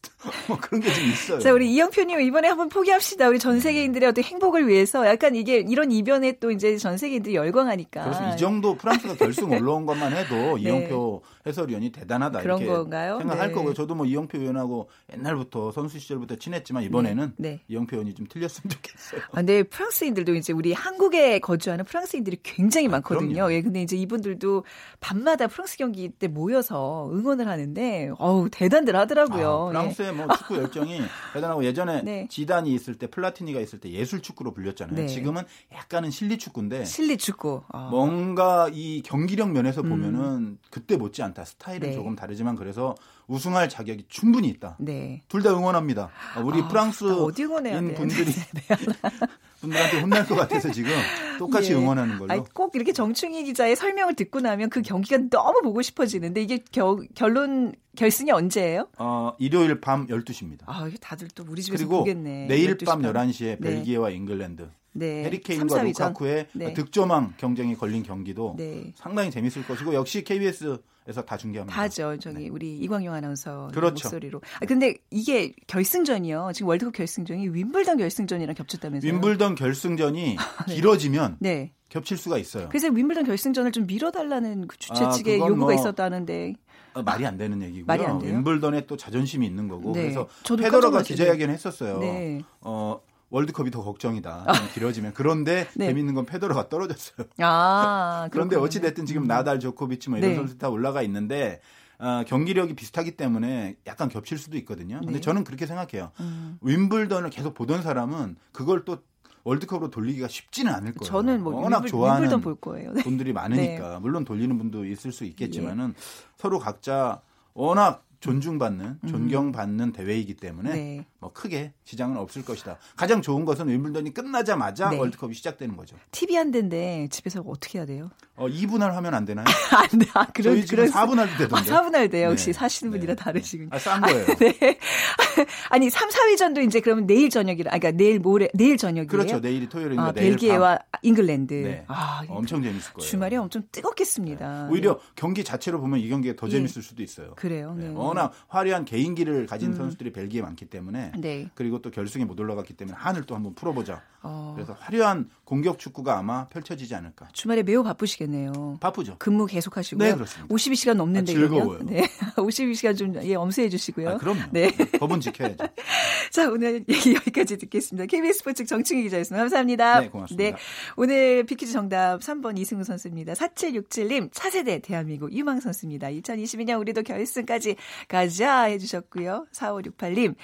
뭐 0.48 0.56
그런 0.58 0.80
게 0.80 0.90
좀 0.92 1.04
있어요. 1.04 1.38
자, 1.40 1.52
우리 1.52 1.72
이영표님 1.74 2.20
이번에 2.20 2.48
한번 2.48 2.68
포기합시다. 2.68 3.28
우리 3.28 3.38
전 3.38 3.60
세계인들의 3.60 4.08
어떤 4.08 4.22
행복을 4.24 4.68
위해서 4.68 5.06
약간 5.06 5.34
이게 5.34 5.58
이런 5.58 5.90
이변에 5.90 6.38
또 6.38 6.50
이제 6.52 6.76
전 6.78 6.96
세계인들이 6.96 7.34
열광하니까. 7.34 8.04
그래서 8.04 8.32
이 8.32 8.36
정도 8.36 8.76
프랑스가 8.76 9.16
결승 9.16 9.50
올라온 9.52 9.86
것만 9.86 10.12
해도 10.16 10.56
네. 10.56 10.62
이영표 10.62 11.22
해설위원이 11.46 11.90
대단하다 11.90 12.40
그런 12.40 12.58
이렇게 12.60 12.72
건가요? 12.72 13.18
생각할 13.18 13.48
네. 13.48 13.54
거고요. 13.54 13.74
저도 13.74 13.94
뭐 13.94 14.06
이영표 14.06 14.38
위원하고 14.38 14.88
옛날부터 15.12 15.72
선수 15.72 15.98
시절부터 15.98 16.36
친했지만 16.36 16.82
이번에는 16.84 17.34
네. 17.36 17.50
네. 17.50 17.60
이영표 17.68 17.96
위원이 17.96 18.14
좀 18.14 18.26
틀렸으면 18.28 18.70
좋겠어요. 18.70 19.20
아, 19.30 19.36
근데 19.36 19.62
프랑스인들도 19.62 20.34
이제 20.34 20.52
우리 20.52 20.72
한국에 20.72 21.38
거주하는 21.38 21.84
프랑스인들이 21.84 22.38
굉장히 22.42 22.88
많거든요. 22.88 23.34
그럼요. 23.34 23.52
예, 23.52 23.62
근데 23.62 23.82
이제 23.82 23.96
이분들도 23.96 24.64
밤마다 25.00 25.46
프랑스 25.46 25.76
경기 25.76 26.08
때 26.08 26.28
모여서 26.28 27.10
응원을 27.12 27.48
하는데, 27.48 28.10
어우, 28.18 28.48
대단들 28.50 28.96
하더라고요. 28.96 29.66
아, 29.68 29.68
프랑스의 29.68 30.14
뭐 30.14 30.26
축구 30.36 30.56
열정이 30.56 31.00
대단하고 31.34 31.64
예전에 31.64 32.02
네. 32.02 32.26
지단이 32.30 32.72
있을 32.74 32.94
때 32.94 33.06
플라티니가 33.06 33.60
있을 33.60 33.80
때 33.80 33.90
예술 33.90 34.20
축구로 34.20 34.52
불렸잖아요. 34.52 34.96
네. 34.96 35.06
지금은 35.06 35.42
약간은 35.72 36.10
실리 36.10 36.38
축구인데 36.38 36.80
예. 36.80 36.84
실리 36.84 37.16
축구. 37.16 37.62
아. 37.68 37.88
뭔가 37.90 38.68
이 38.72 39.02
경기력 39.02 39.50
면에서 39.50 39.82
보면은 39.82 40.58
그때 40.70 40.96
못지 40.96 41.22
않 41.22 41.27
다. 41.34 41.44
스타일은 41.44 41.88
음. 41.88 41.90
네. 41.90 41.94
조금 41.94 42.16
다르지만 42.16 42.56
그래서 42.56 42.94
우승할 43.26 43.68
자격이 43.68 44.06
충분히 44.08 44.48
있다. 44.48 44.76
네. 44.80 45.22
둘 45.28 45.42
다 45.42 45.50
응원합니다. 45.50 46.10
아, 46.36 46.40
우리 46.40 46.60
아, 46.60 46.68
프랑스 46.68 47.04
나 47.04 47.16
어디 47.16 47.44
응원해야 47.44 47.80
돼? 47.80 47.94
분들이 47.94 48.24
분들한테 49.60 50.00
혼날 50.00 50.26
것 50.26 50.34
같아서 50.36 50.70
지금 50.70 50.90
똑같이 51.38 51.72
예. 51.72 51.76
응원하는 51.76 52.18
걸로. 52.18 52.32
아니, 52.32 52.42
꼭 52.54 52.74
이렇게 52.76 52.92
정충희 52.92 53.44
기자의 53.44 53.74
설명을 53.76 54.14
듣고 54.14 54.40
나면 54.40 54.70
그 54.70 54.82
경기가 54.82 55.18
너무 55.30 55.62
보고 55.62 55.82
싶어지는데 55.82 56.42
이게 56.42 56.58
겨, 56.70 56.96
결론 57.14 57.74
결승이 57.96 58.30
언제예요? 58.30 58.88
어, 58.98 59.32
일요일 59.38 59.80
밤 59.80 60.06
12시입니다. 60.06 60.60
아, 60.66 60.86
이게 60.86 60.96
다들 61.00 61.28
또 61.34 61.44
우리 61.48 61.62
집에서 61.62 61.82
그리고 61.84 61.98
보겠네. 61.98 62.46
내일 62.46 62.76
12시 62.76 62.86
밤 62.86 63.02
밤. 63.02 63.12
11시에 63.12 63.58
네. 63.58 63.70
벨기에와 63.70 64.10
잉글랜드. 64.10 64.68
네. 64.92 65.24
해리케인과 65.24 65.76
3, 65.76 65.86
4위전. 65.86 65.86
루카쿠의 65.88 66.46
네. 66.54 66.74
득점왕 66.74 67.34
경쟁이 67.36 67.74
걸린 67.76 68.02
경기도 68.02 68.54
네. 68.56 68.92
상당히 68.96 69.30
재밌을 69.30 69.64
것이고 69.66 69.94
역시 69.94 70.22
KBS 70.24 70.78
에서 71.08 71.22
다 71.22 71.38
중계합니다. 71.38 71.74
다죠. 71.74 72.18
저기 72.20 72.50
우리 72.50 72.76
이광용 72.76 73.14
아나운서 73.14 73.68
네. 73.72 73.74
그렇죠. 73.74 74.08
목소리로. 74.08 74.42
아 74.60 74.66
근데 74.66 74.94
이게 75.10 75.54
결승전이요. 75.66 76.50
지금 76.54 76.68
월드컵 76.68 76.92
결승전이 76.92 77.48
윈블던 77.48 77.96
결승전이랑 77.96 78.54
겹쳤다면서요? 78.54 79.10
윈블던 79.10 79.54
결승전이 79.54 80.36
길어지면 80.68 81.38
네. 81.40 81.72
겹칠 81.88 82.18
수가 82.18 82.36
있어요. 82.36 82.68
그래서 82.68 82.88
윈블던 82.88 83.24
결승전을 83.24 83.72
좀 83.72 83.86
미뤄달라는 83.86 84.68
그 84.68 84.76
주최 84.76 85.04
아, 85.04 85.08
측의 85.10 85.38
요구가 85.38 85.56
뭐 85.56 85.72
있었다는데. 85.72 86.52
어, 86.92 87.02
말이 87.02 87.24
안 87.24 87.38
되는 87.38 87.62
얘기고요. 87.62 87.86
말이 87.86 88.04
안 88.04 88.18
돼요? 88.18 88.34
윈블던에 88.34 88.84
또 88.86 88.98
자존심이 88.98 89.46
있는 89.46 89.66
거고 89.68 89.92
네. 89.92 90.02
그래서 90.02 90.28
페더러가 90.44 91.02
기자회견 91.02 91.48
했었어요. 91.48 92.00
네. 92.00 92.42
어, 92.60 93.00
월드컵이 93.30 93.70
더 93.70 93.82
걱정이다. 93.82 94.52
좀 94.52 94.68
길어지면 94.74 95.12
그런데 95.14 95.68
네. 95.76 95.86
재밌는 95.86 96.14
건 96.14 96.24
페더러가 96.24 96.68
떨어졌어요. 96.68 97.26
아, 97.38 98.28
그런데. 98.32 98.56
어찌 98.56 98.80
됐든 98.80 99.06
지금 99.06 99.26
나달 99.26 99.60
조코비치 99.60 100.10
뭐 100.10 100.18
이런 100.18 100.30
네. 100.30 100.36
선수 100.36 100.58
다 100.58 100.68
올라가 100.68 101.02
있는데 101.02 101.60
어, 101.98 102.22
경기력이 102.26 102.74
비슷하기 102.74 103.16
때문에 103.16 103.76
약간 103.86 104.08
겹칠 104.08 104.38
수도 104.38 104.56
있거든요. 104.58 105.00
근데 105.00 105.14
네. 105.14 105.20
저는 105.20 105.44
그렇게 105.44 105.66
생각해요. 105.66 106.12
음. 106.20 106.58
윈블던을 106.62 107.30
계속 107.30 107.54
보던 107.54 107.82
사람은 107.82 108.36
그걸 108.52 108.84
또 108.84 108.98
월드컵으로 109.44 109.90
돌리기가 109.90 110.28
쉽지는 110.28 110.72
않을 110.72 110.92
거예요. 110.92 111.10
저는 111.10 111.42
뭐 111.42 111.54
워낙 111.54 111.78
윈블, 111.78 111.88
좋아하는 111.88 112.40
볼 112.40 112.54
거예요. 112.56 112.92
네. 112.92 113.02
분들이 113.02 113.32
많으니까 113.32 113.98
물론 114.00 114.24
돌리는 114.24 114.56
분도 114.58 114.84
있을 114.84 115.10
수 115.12 115.24
있겠지만은 115.24 115.94
서로 116.36 116.58
각자 116.58 117.20
워낙 117.54 118.04
존중받는 118.20 118.98
존경받는 119.08 119.92
대회이기 119.92 120.34
때문에 120.34 120.70
음. 120.70 120.74
네. 120.74 121.06
뭐 121.20 121.32
크게 121.32 121.72
지장은 121.84 122.16
없을 122.16 122.44
것이다. 122.44 122.78
가장 122.96 123.20
좋은 123.22 123.44
것은 123.44 123.68
윈블던이 123.68 124.14
끝나자마자 124.14 124.90
네. 124.90 124.98
월드컵이 124.98 125.34
시작되는 125.34 125.76
거죠. 125.76 125.96
TV 126.12 126.36
한 126.36 126.52
대인데 126.52 127.08
집에서 127.10 127.40
어떻게 127.40 127.78
해야 127.78 127.86
돼요? 127.86 128.10
어, 128.36 128.46
2분할 128.46 128.92
하면 128.92 129.14
안 129.14 129.24
되나요? 129.24 129.44
안 129.74 129.98
돼. 129.98 130.06
아, 130.14 130.26
그런 130.26 130.54
저희 130.54 130.64
지금 130.64 130.86
그런 130.86 130.90
4분할도 130.92 131.34
아, 131.34 131.38
되던데. 131.38 131.70
4분할 131.72 132.10
돼요. 132.10 132.26
네. 132.28 132.30
역시 132.30 132.52
사시는 132.52 132.92
네. 132.92 132.98
분이라 132.98 133.16
다르시군요. 133.16 133.70
아, 133.72 133.78
싼 133.80 134.00
거예요. 134.00 134.26
네. 134.36 134.78
아니, 135.70 135.90
3, 135.90 136.08
4위전도 136.08 136.64
이제 136.64 136.80
그러면 136.80 137.06
내일 137.08 137.30
저녁이라, 137.30 137.72
아, 137.72 137.78
그러니까 137.78 137.96
내일 137.98 138.20
모레, 138.20 138.48
내일 138.54 138.76
저녁이에요. 138.76 139.08
그렇죠. 139.08 139.40
내일이 139.40 139.68
토요일이니까 139.68 140.06
아, 140.06 140.12
내일 140.12 140.30
벨기에와 140.30 140.78
잉글랜드. 141.02 141.54
밤. 141.54 141.62
네. 141.64 141.84
아, 141.88 142.22
엄청 142.28 142.62
재밌을 142.62 142.92
거예요. 142.92 143.08
주말에 143.08 143.36
엄청 143.36 143.62
뜨겁겠습니다. 143.72 144.68
오히려 144.70 145.00
경기 145.16 145.42
자체로 145.42 145.80
보면 145.80 145.98
이 145.98 146.08
경기가 146.08 146.36
더 146.36 146.46
예. 146.46 146.52
재밌을 146.52 146.82
수도 146.82 147.02
있어요. 147.02 147.34
그래요. 147.34 147.74
네. 147.76 147.88
네, 147.88 147.94
워낙 147.94 148.32
화려한 148.46 148.84
개인기를 148.84 149.46
가진 149.46 149.74
선수들이 149.74 150.12
벨기에 150.12 150.42
많기 150.42 150.66
때문에 150.66 151.07
네. 151.18 151.50
그리고 151.54 151.80
또 151.80 151.90
결승에 151.90 152.24
못 152.24 152.38
올라갔기 152.38 152.74
때문에 152.74 152.96
한을 152.96 153.24
또 153.24 153.34
한번 153.34 153.54
풀어보자. 153.54 154.02
어, 154.22 154.52
그래서 154.54 154.72
화려한 154.72 155.30
공격 155.48 155.78
축구가 155.78 156.18
아마 156.18 156.46
펼쳐지지 156.48 156.94
않을까. 156.94 157.26
주말에 157.32 157.62
매우 157.62 157.82
바쁘시겠네요. 157.82 158.76
바쁘죠. 158.80 159.16
근무 159.18 159.46
계속 159.46 159.78
하시고요. 159.78 160.06
네, 160.06 160.14
그렇습니다. 160.14 160.54
52시간 160.54 160.92
넘는데 160.92 161.32
아, 161.32 161.34
즐거워요. 161.34 161.78
네. 161.86 162.02
52시간 162.36 162.98
좀 162.98 163.14
예, 163.24 163.34
엄수해 163.34 163.70
주시고요. 163.70 164.10
아, 164.10 164.16
그럼요. 164.18 164.42
네. 164.50 164.70
법은 164.98 165.20
지켜야죠. 165.20 165.56
자, 166.32 166.50
오늘 166.50 166.84
얘기 166.86 167.14
여기까지 167.14 167.56
듣겠습니다. 167.56 168.04
KBS 168.04 168.40
스포츠 168.40 168.66
정충희 168.66 169.04
기자였습니다. 169.04 169.40
감사합니다. 169.40 170.00
네, 170.00 170.08
고맙습니다. 170.10 170.50
네, 170.50 170.62
오늘 170.98 171.44
빅퀴즈 171.44 171.72
정답 171.72 172.20
3번 172.20 172.58
이승우 172.58 172.84
선수입니다. 172.84 173.32
4767님, 173.32 174.28
차세대 174.30 174.80
대한민국 174.80 175.32
유망 175.32 175.60
선수입니다. 175.60 176.08
2022년 176.08 176.78
우리도 176.78 177.04
결승까지 177.04 177.76
가자 178.06 178.64
해 178.64 178.76
주셨고요. 178.76 179.46
4568님, 179.54 180.34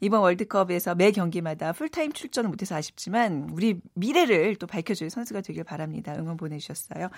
이번 0.00 0.22
월드컵에서 0.22 0.94
매 0.94 1.10
경기마다 1.10 1.72
풀타임 1.72 2.12
출전을 2.12 2.48
못해서 2.48 2.76
아쉽지만 2.76 3.50
우리 3.52 3.78
미래를 3.92 4.53
또 4.56 4.66
밝혀줄 4.66 5.10
선수가 5.10 5.42
되길 5.42 5.64
바랍니다. 5.64 6.14
응원 6.16 6.36
보내주셨어요. 6.36 7.10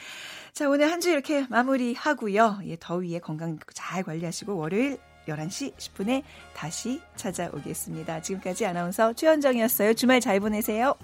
자, 0.52 0.68
오늘 0.68 0.90
한 0.90 1.00
주 1.00 1.10
이렇게 1.10 1.46
마무리하고요. 1.50 2.60
예, 2.64 2.76
더위에 2.80 3.18
건강 3.20 3.58
잘 3.74 4.02
관리하시고 4.02 4.56
월요일 4.56 4.98
11시 5.28 5.74
10분에 5.76 6.22
다시 6.54 7.00
찾아오겠습니다. 7.16 8.22
지금까지 8.22 8.64
아나운서 8.66 9.12
최현정이었어요. 9.12 9.94
주말 9.94 10.20
잘 10.20 10.40
보내세요. 10.40 10.94